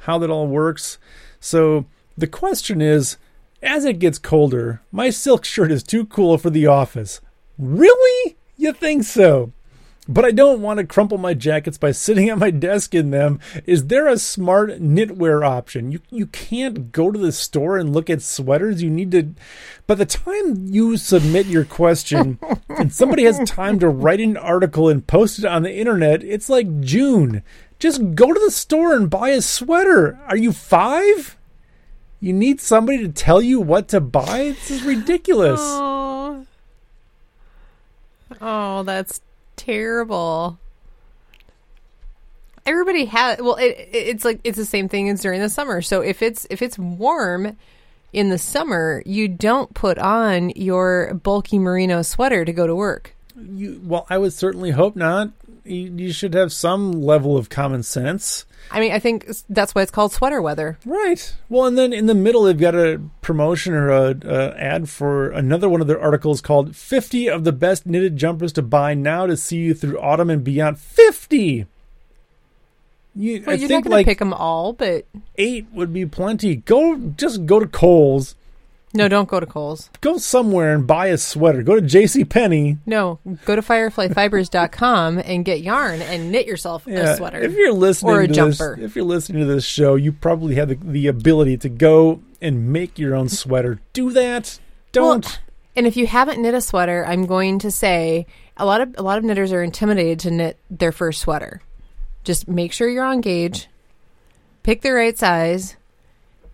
[0.00, 0.98] how that all works.
[1.40, 1.86] So
[2.16, 3.16] the question is
[3.62, 7.20] as it gets colder, my silk shirt is too cool for the office.
[7.58, 8.36] Really?
[8.56, 9.52] You think so?
[10.10, 13.40] But I don't want to crumple my jackets by sitting at my desk in them.
[13.66, 15.92] Is there a smart knitwear option?
[15.92, 18.82] You you can't go to the store and look at sweaters.
[18.82, 19.34] You need to
[19.86, 22.38] by the time you submit your question
[22.70, 26.48] and somebody has time to write an article and post it on the internet, it's
[26.48, 27.42] like June.
[27.78, 30.18] Just go to the store and buy a sweater.
[30.26, 31.36] Are you 5?
[32.20, 34.48] You need somebody to tell you what to buy?
[34.48, 35.60] This is ridiculous.
[35.62, 36.44] Oh,
[38.40, 39.20] oh, that's
[39.58, 40.58] terrible.
[42.66, 45.80] Everybody has well, it, it- it's like it's the same thing as during the summer.
[45.82, 47.56] So if it's if it's warm
[48.12, 53.14] in the summer, you don't put on your bulky merino sweater to go to work.
[53.36, 55.30] You, well, I would certainly hope not.
[55.68, 58.44] You, should have some level of common sense.
[58.70, 60.78] I mean, I think that's why it's called sweater weather.
[60.84, 61.34] Right.
[61.48, 65.30] Well, and then in the middle, they've got a promotion or a, a ad for
[65.30, 69.26] another one of their articles called 50 of the best knitted jumpers to buy now
[69.26, 70.78] to see you through autumn and beyond.
[70.78, 71.66] 50!
[73.14, 75.06] You, Well, I you're think not going like to pick them all, but
[75.36, 76.56] eight would be plenty.
[76.56, 78.34] Go, just go to Kohl's.
[78.94, 79.90] No, don't go to Kohl's.
[80.00, 81.62] Go somewhere and buy a sweater.
[81.62, 82.24] Go to J.C.
[82.24, 82.78] Penney.
[82.86, 87.38] No, go to fireflyfibers.com and get yarn and knit yourself a sweater.
[87.40, 88.76] If you're listening Or a to jumper.
[88.76, 92.20] this, if you're listening to this show, you probably have the, the ability to go
[92.40, 93.80] and make your own sweater.
[93.92, 94.58] Do that.
[94.92, 95.24] Don't.
[95.26, 95.34] Well,
[95.76, 98.26] and if you haven't knit a sweater, I'm going to say
[98.56, 101.60] a lot of a lot of knitters are intimidated to knit their first sweater.
[102.24, 103.68] Just make sure you're on gauge,
[104.62, 105.76] pick the right size,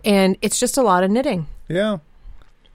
[0.04, 1.46] and it's just a lot of knitting.
[1.68, 1.98] yeah.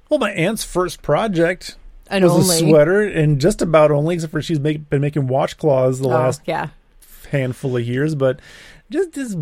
[0.10, 1.76] Well, my aunt's first project
[2.10, 5.28] And was only a sweater, and just about only, except for she's make, been making
[5.28, 6.70] washcloths the Oh, last yeah.
[7.30, 8.16] handful of years.
[8.16, 8.40] But
[8.90, 9.38] just just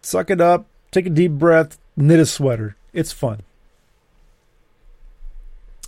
[0.00, 2.76] suck it up, take a deep breath, knit a sweater.
[2.94, 3.42] It's fun.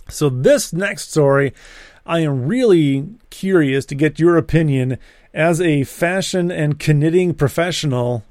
[0.07, 1.53] So this next story,
[2.05, 4.97] I am really curious to get your opinion
[5.33, 8.23] as a fashion and knitting professional.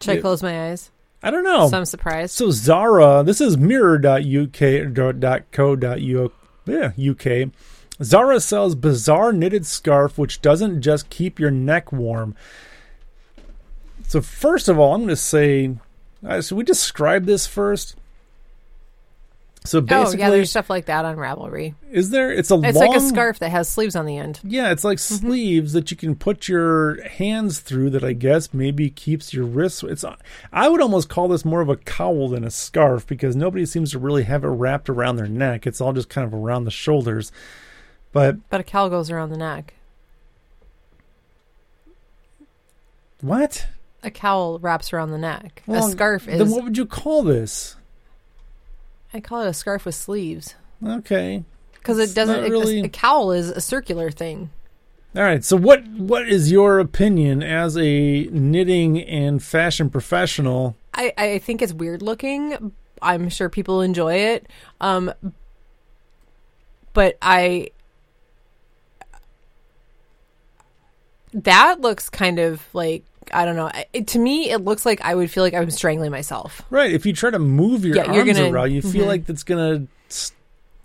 [0.00, 0.90] Should I close my eyes?
[1.22, 1.68] I don't know.
[1.68, 2.34] So I'm surprised.
[2.34, 6.32] So Zara, this is mirror.uk.co.uk.
[6.66, 7.50] Yeah, UK.
[8.02, 12.34] Zara sells bizarre knitted scarf which doesn't just keep your neck warm.
[14.06, 15.76] So first of all, I'm going to say,
[16.40, 17.96] should we describe this first?
[19.66, 21.74] So oh basically, yeah, there's stuff like that on Ravelry.
[21.90, 22.32] is there?
[22.32, 24.40] It's a It's long, like a scarf that has sleeves on the end.
[24.42, 25.26] Yeah, it's like mm-hmm.
[25.26, 27.90] sleeves that you can put your hands through.
[27.90, 29.82] That I guess maybe keeps your wrists.
[29.82, 30.04] It's.
[30.52, 33.90] I would almost call this more of a cowl than a scarf because nobody seems
[33.92, 35.66] to really have it wrapped around their neck.
[35.66, 37.32] It's all just kind of around the shoulders.
[38.12, 39.74] But But a cowl goes around the neck.
[43.20, 43.66] what?
[44.02, 45.62] A cowl wraps around the neck.
[45.66, 46.38] Well, a scarf is.
[46.38, 47.76] Then what would you call this?
[49.16, 50.54] I call it a scarf with sleeves
[50.86, 51.42] Okay.
[51.74, 52.42] because It's it doesn't.
[52.42, 54.50] not really- A, cowl is a circular thing.
[55.16, 55.42] All right.
[55.42, 60.76] So what what is your opinion as a knitting and fashion professional?
[60.92, 62.72] I, I think it's weird looking.
[63.00, 64.46] I'm sure people enjoy it.
[64.82, 65.10] Um,
[66.92, 67.70] but I
[71.32, 73.70] that looks kind of like I don't know.
[73.92, 76.62] It, to me, it looks like I would feel like I'm strangling myself.
[76.70, 76.92] Right.
[76.92, 79.08] If you try to move your Yeah, arms gonna- around, you feel mhm.
[79.08, 79.86] like it's gonna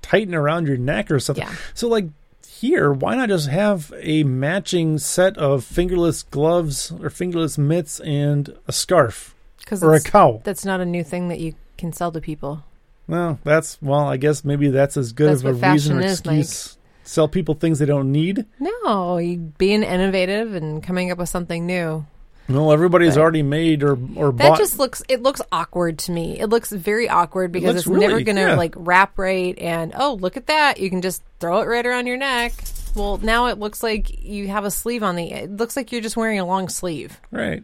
[0.01, 1.45] tighten around your neck or something.
[1.45, 1.55] Yeah.
[1.73, 2.05] So like
[2.47, 8.55] here, why not just have a matching set of fingerless gloves or fingerless mitts and
[8.67, 9.33] a scarf
[9.81, 10.41] or a cowl?
[10.43, 12.63] that's not a new thing that you can sell to people.
[13.07, 16.11] Well, that's well, I guess maybe that's as good That's of a reason or fashion
[16.11, 16.77] is, excuse.
[17.03, 18.45] Sell people things they don't need.
[18.59, 22.05] No, you being innovative and coming up with something new.
[22.51, 24.57] No, everybody's But- already made or or That bought.
[24.57, 26.39] just looks it looks awkward to me.
[26.39, 28.55] It looks very awkward because it's never going to yeah.
[28.55, 30.79] like wrap right and oh, look at that.
[30.79, 32.53] You can just throw it right around your neck.
[32.95, 36.01] Well, now it looks like you have a sleeve on the it looks like you're
[36.01, 37.19] just wearing a long sleeve.
[37.31, 37.63] right.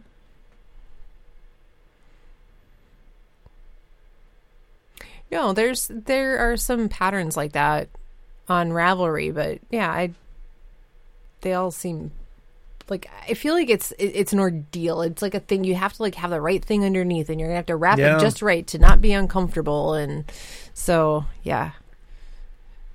[5.30, 7.88] No, there's there are some patterns like that
[8.48, 10.12] on Ravelry, but yeah, I
[11.42, 12.10] they all seem
[12.90, 15.02] like I feel like it's it, it's an ordeal.
[15.02, 17.48] It's like a thing you have to like have the right thing underneath, and you're
[17.48, 18.16] gonna have to wrap Yeah.
[18.16, 19.94] it just right to not be uncomfortable.
[19.94, 20.24] And
[20.74, 21.72] so, yeah,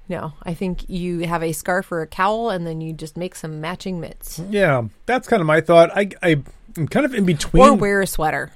[0.10, 3.36] no, I think you have a scarf or a cowl, and then you just make
[3.36, 5.92] some matching mitts, Yeah, that's kind of my thought.
[5.96, 6.42] I I
[6.78, 7.64] am kind of in between.
[7.64, 8.52] or wear a sweater.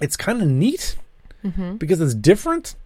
[0.00, 0.96] it's kind of neat
[1.44, 1.74] Mm-hmm.
[1.76, 2.76] because it's different,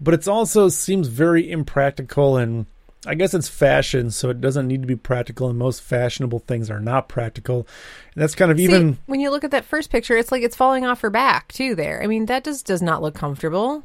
[0.00, 2.64] but it's also seems very impractical and
[3.06, 6.68] I guess it's fashion, so it doesn't need to be practical, and most fashionable things
[6.70, 7.66] are not practical.
[8.14, 10.56] And that's kind of even when you look at that first picture, it's like it's
[10.56, 11.74] falling off her back too.
[11.74, 13.84] There, I mean, that just does not look comfortable.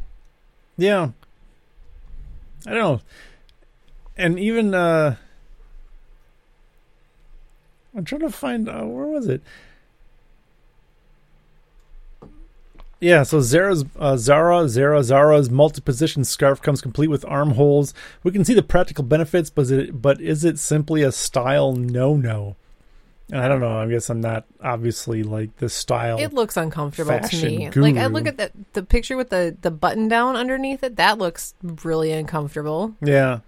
[0.78, 1.09] yeah.
[2.66, 3.01] I don't know.
[4.16, 5.18] And even uh
[7.95, 9.41] I'm trying to find uh, where was it?
[13.04, 17.93] Yeah, so Zara's uh, Zara Zara Zara's multi-position scarf comes complete with armholes.
[18.24, 21.74] We can see the practical benefits, but is it but is it simply a style
[21.74, 22.56] no-no?
[23.32, 23.78] And I don't know.
[23.80, 26.20] I guess I'm not obviously like the style.
[26.20, 27.70] It looks uncomfortable to me.
[27.72, 30.95] Like I look at the the picture with the the button down underneath it.
[30.97, 32.93] That looks really uncomfortable.
[33.01, 33.39] yeah.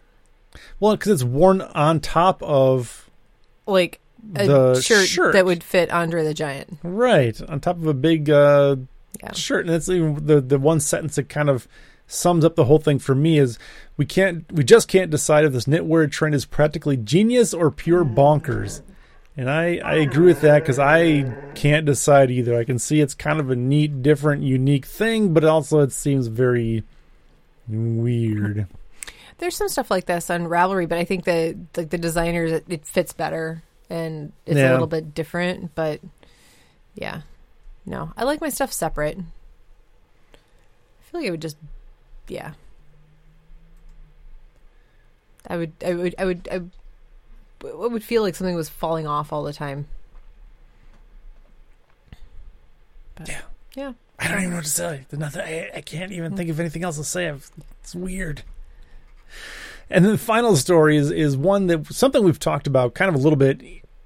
[0.80, 3.10] Well, because it's worn on top of
[3.68, 3.99] Like
[4.36, 5.34] a The shirt, shirt.
[5.34, 6.78] that would fit Andre the Giant.
[6.84, 8.78] right on top of a big uh,
[9.26, 9.34] Yeah.
[9.34, 11.67] shirt, and that's even the the one sentence that kind of
[12.07, 13.57] sums up the whole thing for me is
[13.97, 18.05] we can't we just can't decide if this knitwear trend is practically genius or pure
[18.05, 18.82] bonkers.
[19.38, 21.23] And I, I agree with that because I
[21.55, 22.57] can't decide either.
[22.57, 26.28] I can see it's kind of a neat, different, unique thing, but also it seems
[26.28, 26.84] very
[27.67, 28.67] weird.
[29.38, 32.65] There's some stuff like this on Ravelry, but I think the like the designers it,
[32.69, 34.69] it fits better and it's Yeah.
[34.69, 35.76] a little bit different.
[35.76, 35.99] But
[36.93, 37.21] yeah,
[37.86, 39.17] no, I like my stuff separate.
[39.17, 41.57] I feel like it would just,
[42.27, 42.53] yeah.
[45.47, 49.31] I would, I would, I would, I would, would feel like something was falling off
[49.31, 49.88] all the time.
[53.15, 53.41] But, Yeah.
[53.75, 53.93] yeah.
[54.17, 55.05] I don't even know what to say.
[55.09, 55.41] There's nothing.
[55.41, 57.27] I, I can't even think of anything else to say.
[57.27, 58.43] I've, it's weird.
[59.89, 63.15] And then the final story is is one that something we've talked about kind of
[63.15, 63.61] a little bit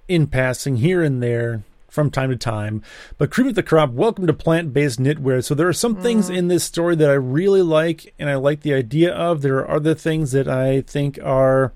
[0.08, 1.64] in passing here and there
[2.00, 2.82] from time to time.
[3.18, 5.44] But cream of the crop, welcome to plant based knitwear.
[5.44, 6.38] So there are some things mm.
[6.38, 9.42] in this story that I really like and I like the idea of.
[9.42, 11.74] There are other things that I think are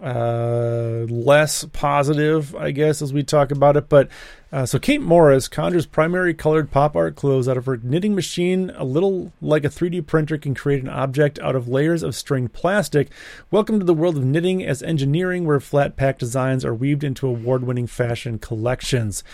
[0.00, 3.88] uh, less positive, I guess, as we talk about it.
[3.88, 4.08] But
[4.52, 8.70] uh, so Kate Morris conjures primary colored pop art clothes out of her knitting machine,
[8.76, 12.48] a little like a 3D printer can create an object out of layers of string
[12.48, 13.10] plastic.
[13.50, 17.26] Welcome to the world of knitting as engineering, where flat pack designs are weaved into
[17.26, 19.24] award winning fashion collections.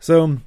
[0.00, 0.38] So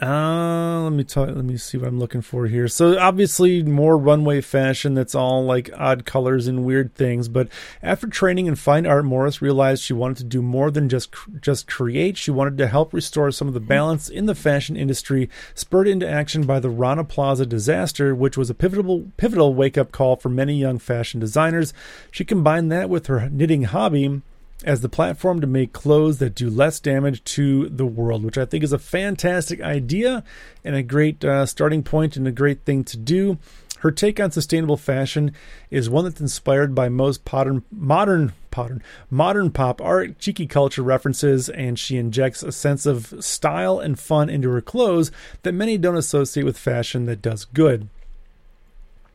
[0.00, 1.28] uh, let me talk.
[1.28, 2.68] Let me see what I'm looking for here.
[2.68, 7.28] So obviously more runway fashion that's all like odd colors and weird things.
[7.28, 7.48] But
[7.82, 11.66] after training in fine art, Morris realized she wanted to do more than just just
[11.66, 12.18] create.
[12.18, 16.08] She wanted to help restore some of the balance in the fashion industry, spurred into
[16.08, 20.28] action by the Rana Plaza disaster, which was a pivotal pivotal wake up call for
[20.28, 21.72] many young fashion designers.
[22.10, 24.20] She combined that with her knitting hobby
[24.64, 28.44] as the platform to make clothes that do less damage to the world, which I
[28.44, 30.24] think is a fantastic idea
[30.64, 33.38] and a great uh, starting point and a great thing to do.
[33.80, 35.32] Her take on sustainable fashion
[35.70, 41.50] is one that's inspired by most modern, modern, modern, modern pop art, cheeky culture references,
[41.50, 45.96] and she injects a sense of style and fun into her clothes that many don't
[45.96, 47.88] associate with fashion that does good.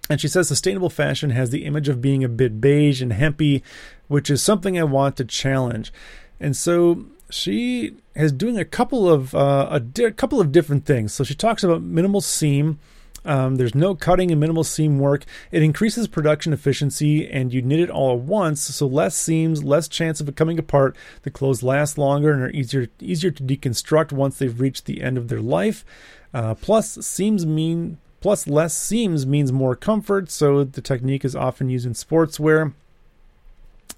[0.09, 3.61] And she says sustainable fashion has the image of being a bit beige and hempy,
[4.07, 5.93] which is something I want to challenge.
[6.39, 11.13] And so she is doing a couple of uh, a di- couple of different things.
[11.13, 12.79] So she talks about minimal seam.
[13.23, 15.25] Um, there's no cutting and minimal seam work.
[15.51, 19.87] It increases production efficiency, and you knit it all at once, so less seams, less
[19.87, 20.95] chance of it coming apart.
[21.21, 25.17] The clothes last longer and are easier easier to deconstruct once they've reached the end
[25.17, 25.85] of their life.
[26.33, 30.31] Uh, plus, seams mean plus less seams means more comfort.
[30.31, 32.73] So the technique is often used in sportswear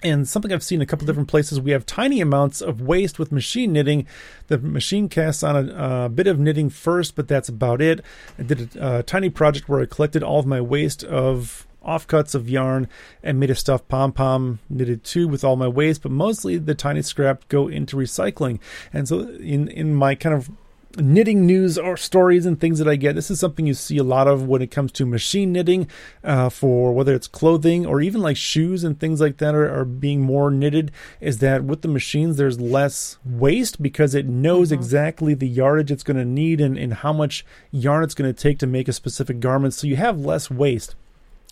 [0.03, 3.31] and something I've seen a couple different places, we have tiny amounts of waste with
[3.31, 4.05] machine knitting.
[4.47, 8.01] The machine casts on a, bit of knitting first, but that's about it.
[8.37, 12.33] I did a, a, tiny project where I collected all of my waste of offcuts
[12.33, 12.87] of yarn
[13.21, 16.75] and made a stuffed pom pom knitted too with all my waste, but mostly the
[16.75, 18.59] tiny scrap go into recycling.
[18.91, 20.49] And so in in my kind of
[20.97, 23.15] knitting news or stories and things that I get.
[23.15, 25.87] This is something you see a lot of when it comes to machine knitting
[26.23, 29.85] uh, for whether it's clothing or even like shoes and things like that are, are,
[29.85, 30.91] being more knitted.
[31.19, 34.75] Is that with the machines there's less waste because it knows mm-hmm.
[34.75, 38.39] exactly the yardage it's going to need and, and how much yarn it's going to
[38.39, 39.73] take to make a specific garment.
[39.73, 40.95] So you have less waste,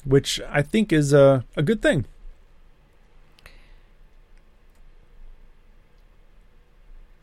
[0.05, 2.05] which I think is a, a good thing.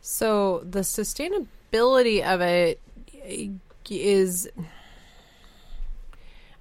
[0.01, 2.81] So the sustainability ability of it
[3.89, 4.49] is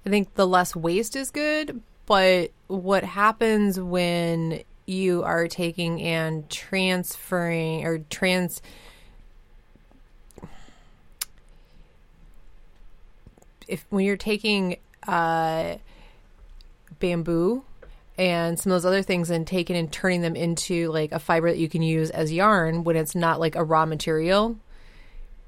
[0.06, 6.48] I think the less waste is good, but what happens when you are taking and
[6.48, 8.62] transferring or trans
[13.66, 15.74] if when you're taking uh,
[17.00, 17.62] bamboo
[18.16, 21.50] and some of those other things and taking and turning them into like a fiber
[21.50, 24.56] that you can use as yarn when it's not like a raw material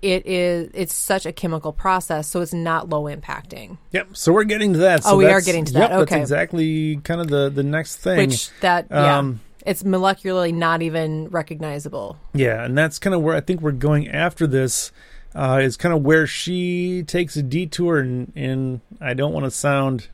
[0.02, 3.78] it is it's such a chemical process, so it's not low impacting.
[3.92, 4.16] Yep.
[4.16, 5.04] So we're getting to that.
[5.04, 5.90] So oh, we are getting to that.
[5.90, 6.14] Yep, okay.
[6.16, 8.16] That's exactly kind of the the next thing.
[8.16, 9.18] Which that yeah.
[9.18, 12.18] Um, it's molecularly not even recognizable.
[12.32, 14.92] Yeah, and that's kind of where I think we're going after this.
[15.32, 19.50] Uh, is kind of where she takes a detour, and, and I don't want to
[19.52, 20.08] sound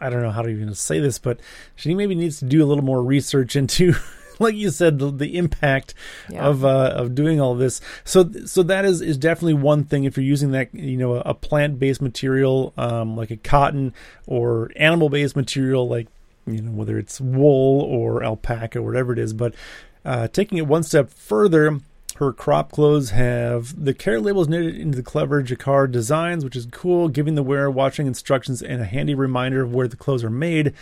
[0.00, 1.40] I don't know how to even say this, but
[1.76, 3.92] she maybe needs to do a little more research into
[4.40, 5.94] like you said, the, the impact
[6.28, 6.44] yeah.
[6.44, 7.80] of uh, of doing all this.
[8.04, 10.04] So so that is is definitely one thing.
[10.04, 13.94] If you're using that, you know, a, a plant based material um, like a cotton
[14.26, 16.08] or animal based material like
[16.46, 19.54] you know whether it's wool or alpaca or whatever it is, but
[20.04, 21.80] uh, taking it one step further.
[22.16, 26.66] Her crop clothes have the care labels knitted into the clever jacquard designs, which is
[26.66, 30.28] cool, giving the wearer watching instructions and a handy reminder of where the clothes are
[30.28, 30.74] made.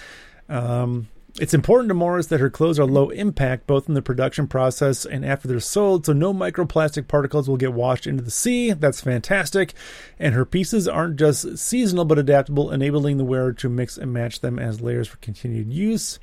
[0.49, 1.07] Um,
[1.41, 5.05] it's important to Morris that her clothes are low impact both in the production process
[5.05, 8.73] and after they're sold, so no microplastic particles will get washed into the sea.
[8.73, 9.75] That's fantastic.
[10.19, 14.41] And her pieces aren't just seasonal but adaptable, enabling the wearer to mix and match
[14.41, 16.19] them as layers for continued use.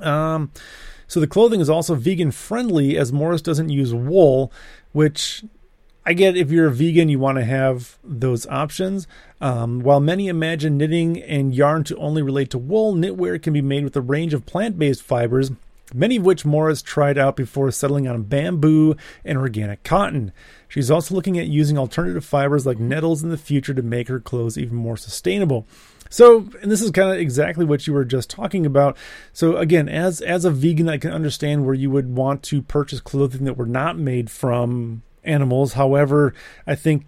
[0.00, 0.50] Um,
[1.06, 4.50] so the clothing is also vegan friendly as Morris doesn't use wool,
[4.92, 5.44] which
[6.04, 9.06] I get if you're a vegan, you want to have those options.
[9.40, 13.62] Um, while many imagine knitting and yarn to only relate to wool, knitwear can be
[13.62, 15.52] made with a range of plant based fibers,
[15.94, 20.32] many of which Morris tried out before settling on bamboo and organic cotton.
[20.68, 24.18] She's also looking at using alternative fibers like nettles in the future to make her
[24.18, 25.66] clothes even more sustainable.
[26.10, 28.96] So, and this is kind of exactly what you were just talking about.
[29.32, 33.00] So, again, as as a vegan, I can understand where you would want to purchase
[33.00, 35.74] clothing that were not made from animals.
[35.74, 36.34] However,
[36.66, 37.06] I think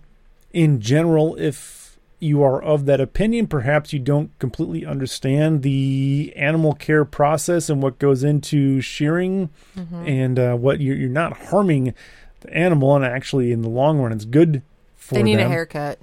[0.53, 6.73] in general, if you are of that opinion, perhaps you don't completely understand the animal
[6.73, 11.93] care process and what goes into shearing, and uh, what you're, you're not harming
[12.41, 14.63] the animal, and actually in the long run, it's good
[14.97, 15.99] for They need them a haircut.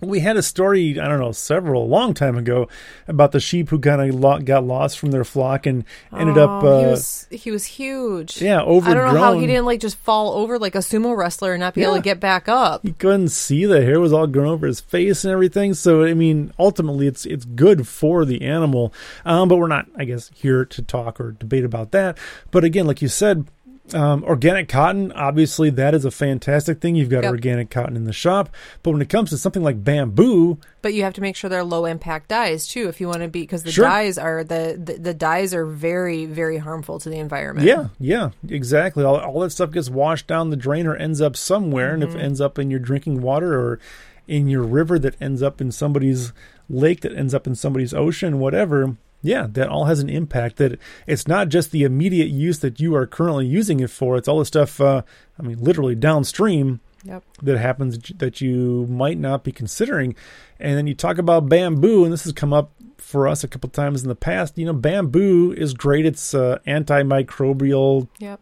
[0.00, 2.68] We had a story i don't know several a long time ago
[3.08, 5.84] about the sheep who kind of lo- got lost from their flock and
[6.16, 8.40] ended up Oh, uh, he was he was huge.
[8.40, 11.16] yeah over I don't know how he didn't like just fall over like a sumo
[11.16, 12.82] wrestler and not be able to get back up.
[12.82, 15.74] he couldn't see the hair was all grown over his face and everything.
[15.74, 18.92] So i mean ultimately it's it's good for the animal.
[19.24, 22.16] Um, but we're not i guess here to talk or debate about that.
[22.50, 23.46] But again like you said
[23.94, 26.96] um, organic cotton, obviously, that is a fantastic thing.
[26.96, 27.30] You've got Yep.
[27.32, 28.48] organic cotton in the shop,
[28.82, 31.64] but when it comes to something like bamboo, But you have to make sure they're
[31.64, 33.84] low impact dyes too if you want to be because the Sure.
[33.84, 37.66] dyes are the, the the dyes are very very harmful to the environment.
[37.66, 39.04] Yeah, yeah, exactly.
[39.04, 42.10] All, all that stuff gets washed down the drain or ends up somewhere, and if
[42.10, 42.18] Mm-hmm.
[42.18, 43.78] it ends up in your drinking water or
[44.26, 46.32] in your river that ends up in somebody's
[46.68, 50.56] lake that ends up in somebody's ocean, whatever, yeah, that all has an impact.
[50.56, 54.28] That it's not just the immediate use that you are currently using it for; it's
[54.28, 54.80] all the stuff.
[54.80, 55.02] Uh,
[55.38, 57.24] I mean, literally downstream Yep.
[57.42, 60.14] that happens that you might not be considering.
[60.58, 63.70] And then you talk about bamboo, and this has come up for us a couple
[63.70, 64.58] times in the past.
[64.58, 66.04] You know, bamboo is great.
[66.04, 68.08] It's uh, antimicrobial.
[68.18, 68.40] Yep.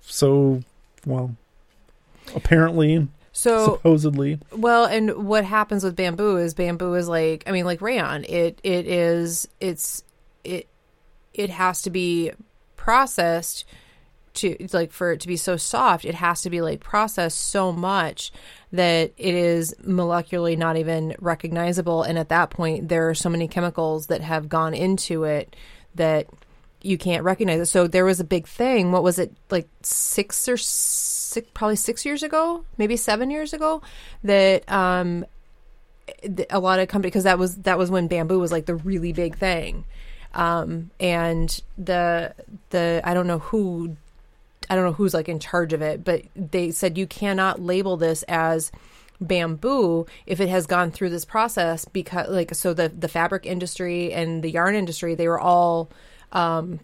[0.00, 0.62] So,
[1.06, 1.36] well,
[2.34, 7.64] apparently, So supposedly, Well, and what happens with bamboo is bamboo is like I mean
[7.64, 8.24] like rayon.
[8.24, 10.02] It it is it's
[10.44, 10.68] it
[11.34, 12.32] it has to be
[12.76, 13.64] processed
[14.32, 17.72] to like for it to be so soft, it has to be like processed so
[17.72, 18.32] much
[18.72, 23.48] that it is molecularly not even recognizable and at that point there are so many
[23.48, 25.56] chemicals that have gone into it
[25.96, 26.28] that
[26.82, 27.66] you can't recognize it.
[27.66, 28.92] So there was a big thing.
[28.92, 33.82] What was it like six or six, probably six years ago, maybe seven years ago,
[34.24, 35.26] that um,
[36.48, 39.12] a lot of companies because that was that was when bamboo was like the really
[39.12, 39.84] big thing,
[40.34, 42.34] um, and the
[42.70, 43.96] the I don't know who
[44.68, 47.96] I don't know who's like in charge of it, but they said you cannot label
[47.96, 48.70] this as
[49.20, 54.12] bamboo if it has gone through this process because like so the the fabric industry
[54.14, 55.90] and the yarn industry they were all
[56.32, 56.80] um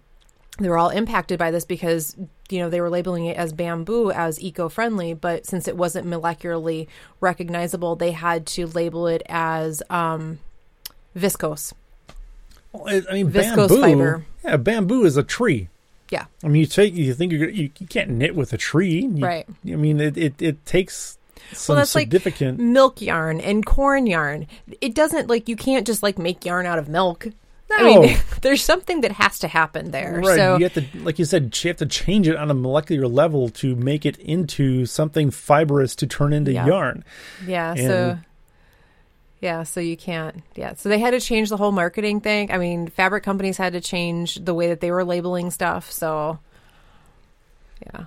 [0.59, 2.15] they were all impacted by this because
[2.51, 6.87] you know they were labeling it as bamboo as eco-friendly but since it wasn't molecularly
[7.21, 10.39] recognizable they had to label it as um
[11.17, 11.73] viscose
[12.87, 13.81] I mean, Viscose bamboo.
[13.81, 14.25] fiber.
[14.45, 15.69] Yeah, bamboo is a tree.
[16.11, 19.01] yeah I mean, you take you think you're you, you can't knit with a tree,
[19.07, 19.47] You- Right.
[19.67, 21.19] I mean, it it, it takes
[21.53, 22.59] some well that's like significant.
[22.59, 24.47] milk yarn and corn yarn
[24.81, 27.29] it doesn't like you can't just like make yarn out of milk
[27.71, 31.21] i mean there's something that has to happen there Right, so you have to, like
[31.21, 34.87] you said, you have to change it on a molecular level to make it into
[34.87, 36.67] something fibrous to turn into Yeah.
[36.67, 37.05] yarn.
[37.47, 38.19] Yeah, And- so
[39.47, 40.43] yeah, so you can't.
[40.57, 42.51] Yeah, so they had to change the whole marketing thing.
[42.51, 45.91] I mean, fabric companies had to change the way that they were labeling stuff.
[45.93, 46.39] So
[47.93, 48.07] yeah,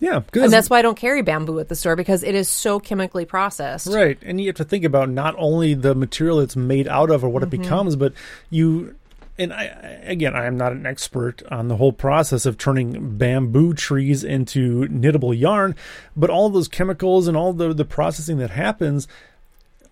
[0.00, 2.78] Yeah, and that's why I don't carry bamboo at the store because it is so
[2.80, 3.88] chemically processed.
[3.88, 7.22] Right, and you have to think about not only the material it's made out of
[7.24, 7.54] or what Mm-hmm.
[7.54, 8.12] it becomes, but
[8.50, 8.94] you.
[9.40, 13.16] And I, I- again, I am not an expert on the whole process of turning
[13.18, 15.76] bamboo trees into knittable yarn,
[16.16, 19.06] but all those chemicals and all the the processing that happens,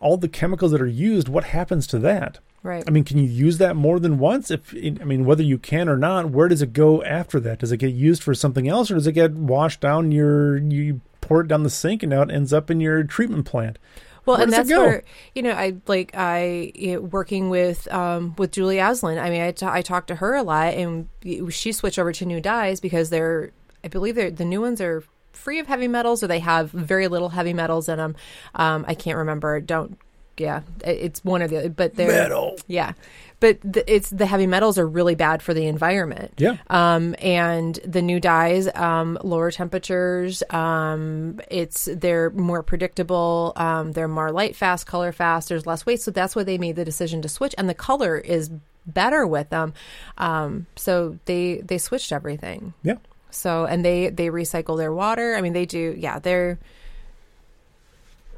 [0.00, 2.38] all the chemicals that are used, what happens to that?
[2.62, 2.84] Right.
[2.86, 4.50] I mean, can you use that more than once?
[4.50, 7.60] If I mean, whether you can or not, where does it go after that?
[7.60, 11.00] Does it get used for something else, or does it get washed down your you
[11.20, 13.78] pour it down the sink and now it ends up in your treatment plant?
[14.24, 15.04] Well, Where and that's where
[15.36, 19.22] you know I like I you know, working with um with Julie Asselin.
[19.22, 21.08] I mean, I I talked to her a lot, and
[21.50, 23.52] she switched over to new dyes because they're
[23.84, 25.04] I believe they're the new ones are
[25.36, 28.16] free of heavy metals or they have very little heavy metals in them.
[28.54, 29.60] Um, I can't remember.
[29.60, 29.98] Don't
[30.38, 32.56] yeah, it's one of the but they're Metal.
[32.66, 32.92] yeah,
[33.40, 36.34] but the, it's the heavy metals are really bad for the environment.
[36.36, 36.56] Yeah.
[36.68, 40.42] Um, and the new dyes, um, lower temperatures.
[40.50, 43.52] Um, it's they're more predictable.
[43.56, 45.48] Um, they're more light fast, color fast.
[45.48, 47.54] There's less weight, so that's why they made the decision to switch.
[47.56, 48.50] And the color is
[48.86, 49.74] better with them.
[50.18, 52.74] Um, so they they switched everything.
[52.82, 52.96] Yeah.
[53.36, 55.36] So and they they recycle their water.
[55.36, 55.94] I mean, they do.
[55.96, 56.58] Yeah, they're.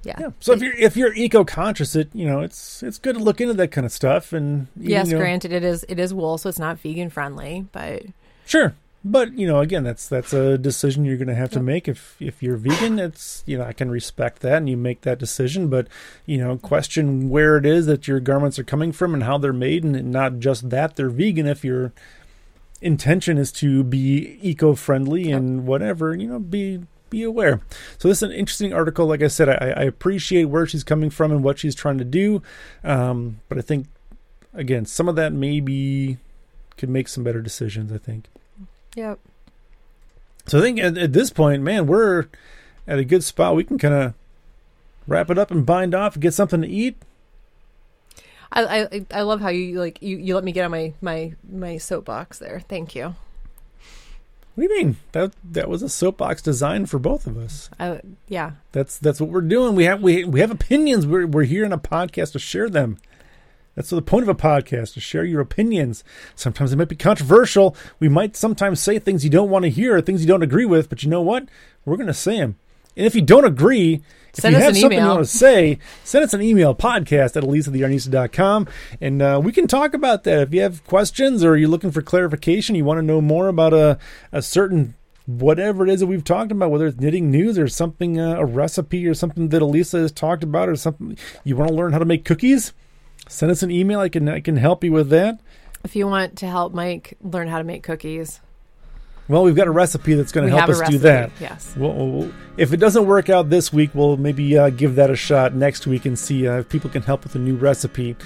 [0.04, 0.16] Yeah.
[0.20, 0.28] Yeah.
[0.40, 3.40] So if you're if you're eco conscious, it you know it's it's good to look
[3.40, 6.48] into that kind of stuff and Yes, know, granted, it is it is wool, so
[6.48, 8.02] it's not vegan friendly, but
[8.46, 8.74] Sure.
[9.04, 11.86] But you know, again, that's that's a decision you're going to have to make.
[11.86, 15.18] If if you're vegan, it's you know I can respect that, and you make that
[15.18, 15.68] decision.
[15.68, 15.86] But
[16.26, 19.52] you know, question where it is that your garments are coming from and how they're
[19.52, 21.46] made, and not just that they're vegan.
[21.46, 21.92] If your
[22.80, 27.60] intention is to be eco-friendly and whatever, you know, be be aware.
[27.98, 29.06] So this is an interesting article.
[29.06, 32.04] Like I said, I, I appreciate where she's coming from and what she's trying to
[32.04, 32.42] do,
[32.84, 33.86] um, but I think
[34.52, 36.18] again some of that maybe
[36.76, 37.92] could make some better decisions.
[37.92, 38.26] I think.
[38.94, 39.18] Yep.
[40.46, 42.26] So I think at, at this point, man, we're
[42.86, 43.56] at a good spot.
[43.56, 44.14] We can kind of
[45.06, 46.96] wrap it up and bind off and get something to eat.
[48.52, 51.34] I, I I love how you like you, you let me get on my my
[51.50, 52.60] my soapbox there.
[52.60, 53.14] Thank you.
[54.54, 54.96] What do you mean?
[55.12, 57.70] That that was a soapbox designed for both of us.
[57.78, 58.52] I, yeah.
[58.72, 59.76] That's that's what we're doing.
[59.76, 61.06] We have we we have opinions.
[61.06, 62.98] We're we're here in a podcast to share them.
[63.76, 66.02] That's the point of a podcast to share your opinions.
[66.34, 67.76] Sometimes it might be controversial.
[68.00, 70.88] We might sometimes say things you don't want to hear, things you don't agree with.
[70.88, 71.48] But you know what?
[71.84, 72.56] We're going to say them.
[72.98, 74.02] And if you don't agree,
[74.34, 76.74] if Send you us have an something you want to say, send us an email
[76.74, 78.66] podcast at elisatheyarnista.com
[79.00, 80.42] and uh, we can talk about that.
[80.42, 83.72] If you have questions or you're looking for clarification, you want to know more about
[83.72, 83.98] a,
[84.32, 84.94] a certain
[85.26, 88.44] whatever it is that we've talked about, whether it's knitting news or something, uh, a
[88.44, 91.98] recipe or something that Elisa has talked about or something, you want to learn how
[92.00, 92.72] to make cookies,
[93.28, 94.00] send us an email.
[94.00, 95.38] I can, I can help you with that.
[95.84, 98.40] If you want to help Mike learn how to make cookies,
[99.28, 101.30] Well, we've got a recipe that's going to help us do that.
[101.38, 101.74] Yes.
[101.76, 105.16] We'll, we'll- if it doesn't work out this week, we'll maybe uh, give that a
[105.16, 108.16] shot next week and see uh, if people can help with a new recipe.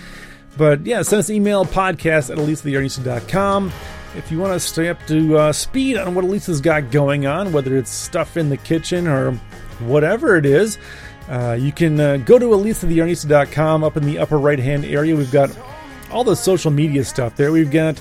[0.56, 3.72] But yeah, send us an email podcast at elisatheyarnista.com.
[4.16, 7.52] If you want to stay up to uh, speed on what Elisa's got going on,
[7.52, 9.32] whether it's stuff in the kitchen or
[9.80, 10.78] whatever it is,
[11.28, 13.84] uh, you can uh, go to elisatheyarnista.com.
[13.84, 15.50] Up in the upper right hand area, we've got
[16.10, 17.52] all the social media stuff there.
[17.52, 18.00] We've got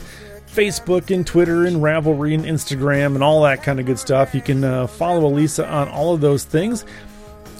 [0.54, 4.34] Facebook and Twitter and Ravelry and Instagram and all that kind of good stuff.
[4.36, 6.86] You can uh, follow Elisa on all of those things.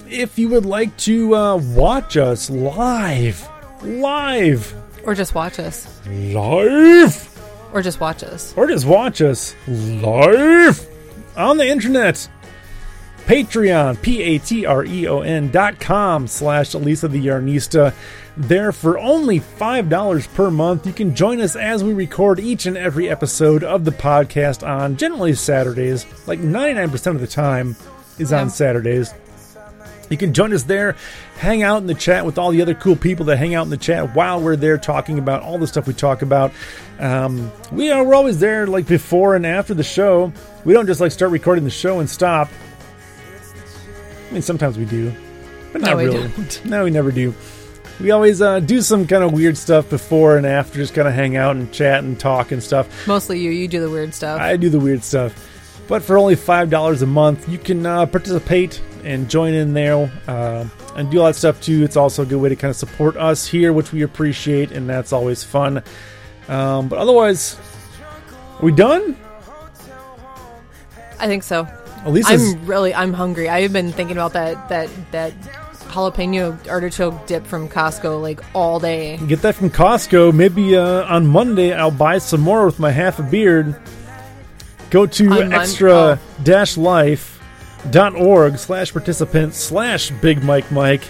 [0.08, 3.48] If you would like to uh, watch us live,
[3.82, 4.74] live,
[5.04, 6.00] Or just watch us.
[6.06, 7.40] live,
[7.72, 8.52] Or just watch us.
[8.56, 10.86] or just watch us live
[11.36, 12.28] on the internet,
[13.26, 17.94] Patreon, P A T R E O N dot com slash Elisa the Yarnista.
[18.36, 22.78] There for only $5 per month, you can join us as we record each and
[22.78, 27.76] every episode of the podcast on generally Saturdays, like 99% of the time
[28.18, 28.48] is on.
[28.48, 29.12] Saturdays.
[30.08, 30.96] You can join us there,
[31.36, 33.70] hang out in the chat with all the other cool people that hang out in
[33.70, 36.52] the chat while we're there talking about all the stuff we talk about.
[36.98, 40.32] Um, we are we're always there like before and after the show.
[40.64, 42.48] We don't just like start recording the show and stop.
[44.28, 45.12] I mean, sometimes we do,
[45.72, 46.28] but No, not we really.
[46.28, 46.64] don't.
[46.66, 47.34] No, we never do.
[48.02, 51.14] We always uh, do some kind of weird stuff before and after, just kind of
[51.14, 53.06] hang out and chat and talk and stuff.
[53.06, 53.52] Mostly you.
[53.52, 54.40] You do the weird stuff.
[54.40, 55.32] I do the weird stuff.
[55.86, 60.66] But for only $5 a month, you can uh, participate and join in there uh,
[60.96, 61.84] and do all that stuff too.
[61.84, 64.88] It's also a good way to kind of support us here, which we appreciate, and
[64.88, 65.82] that's always fun.
[66.48, 67.56] Um, but otherwise,
[68.58, 69.16] are we done?
[71.20, 71.68] I think so.
[72.04, 72.54] Elisa's.
[72.54, 73.48] I'm really I'm hungry.
[73.48, 75.32] I've been thinking about that that that
[75.92, 79.18] jalapeno artichoke dip from Costco like all day.
[79.26, 80.32] Get that from Costco.
[80.34, 83.78] Maybe uh, on Monday I'll buy some more with my half a beard.
[84.90, 87.40] Go to On extra dash life
[87.90, 91.02] dot org slash participant slash big Mike Mike.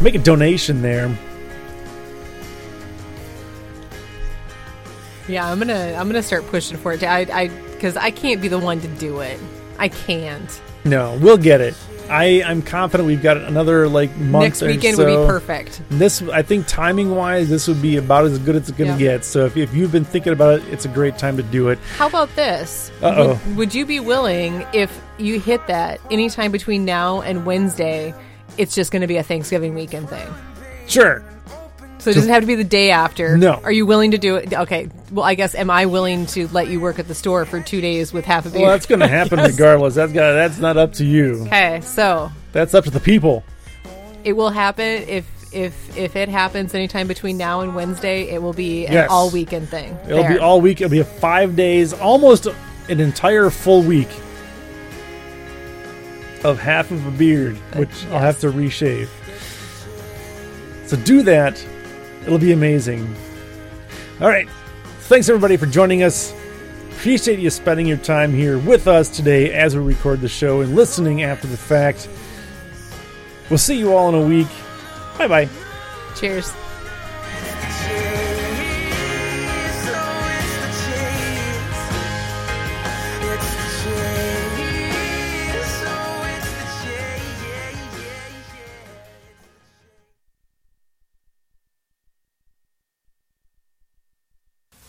[0.00, 1.16] Make a donation there.
[5.28, 7.02] Yeah, I'm gonna I'm gonna start pushing for it.
[7.02, 9.38] I I because I can't be the one to do it.
[9.78, 10.60] I can't.
[10.84, 11.74] No, we'll get it.
[12.10, 14.42] I I'm confident we've got another like month.
[14.42, 15.04] Next weekend so.
[15.04, 15.82] would be perfect.
[15.90, 19.02] This I think timing wise, this would be about as good as it's going to
[19.02, 19.16] Yeah.
[19.16, 19.24] get.
[19.24, 21.78] So if, if you've been thinking about it, it's a great time to do it.
[21.96, 22.90] How about this?
[23.02, 23.40] Uh-oh.
[23.48, 28.14] Would, would you be willing if you hit that anytime between now and Wednesday?
[28.56, 30.26] It's just going to be a Thanksgiving weekend thing.
[30.86, 31.22] Sure.
[32.00, 33.36] So it doesn't have to be the day after.
[33.36, 33.54] No.
[33.54, 34.52] Are you willing to do it?
[34.52, 34.88] Okay.
[35.10, 37.80] Well, I guess am I willing to let you work at the store for two
[37.80, 38.62] days with half a beer?
[38.62, 39.50] Well, that's going to happen Yes.
[39.58, 39.94] regardless.
[39.96, 41.42] That's got that's not up to you.
[41.46, 43.42] Okay, so That's up to the people.
[44.24, 48.28] it will happen if if if it happens anytime between now and Wednesday.
[48.30, 49.08] It will be an Yes.
[49.10, 49.96] all weekend thing.
[50.06, 50.80] It'll be all week.
[50.80, 52.46] It'll be a five days, almost
[52.88, 54.08] an entire full week
[56.44, 59.08] of half of a beard, which I'll have to reshave.
[60.86, 61.62] So do that.
[62.28, 63.16] It'll be amazing.
[64.20, 64.46] All right.
[65.00, 66.34] Thanks everybody for joining us.
[66.90, 70.76] Appreciate you spending your time here with us today as we record the show and
[70.76, 72.06] listening after the fact.
[73.48, 74.48] We'll see you all in a week.
[75.16, 75.48] Bye bye.
[76.16, 76.52] Cheers.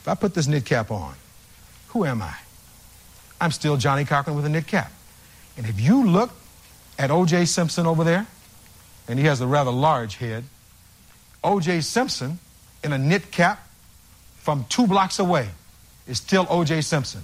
[0.10, 1.14] I put this knit cap on,
[1.90, 2.36] who am I?
[3.40, 4.92] I'm still Johnnie Cochran with a knit cap.
[5.56, 6.32] And if you look
[6.98, 7.46] at O.J.
[7.46, 8.28] Simpson over there,
[9.08, 10.44] and he has a rather large head,
[11.44, 11.82] O.J.
[11.82, 12.40] Simpson
[12.84, 13.68] in a knit cap
[14.38, 15.48] from two blocks away
[16.08, 16.82] is still O.J.
[16.82, 17.22] Simpson.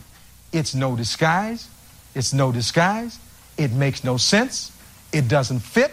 [0.51, 1.67] It's no disguise.
[2.13, 3.19] It's no disguise.
[3.57, 4.71] It makes no sense.
[5.11, 5.91] It doesn't fit.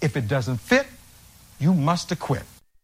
[0.00, 0.86] If it doesn't fit,
[1.58, 2.44] you must acquit.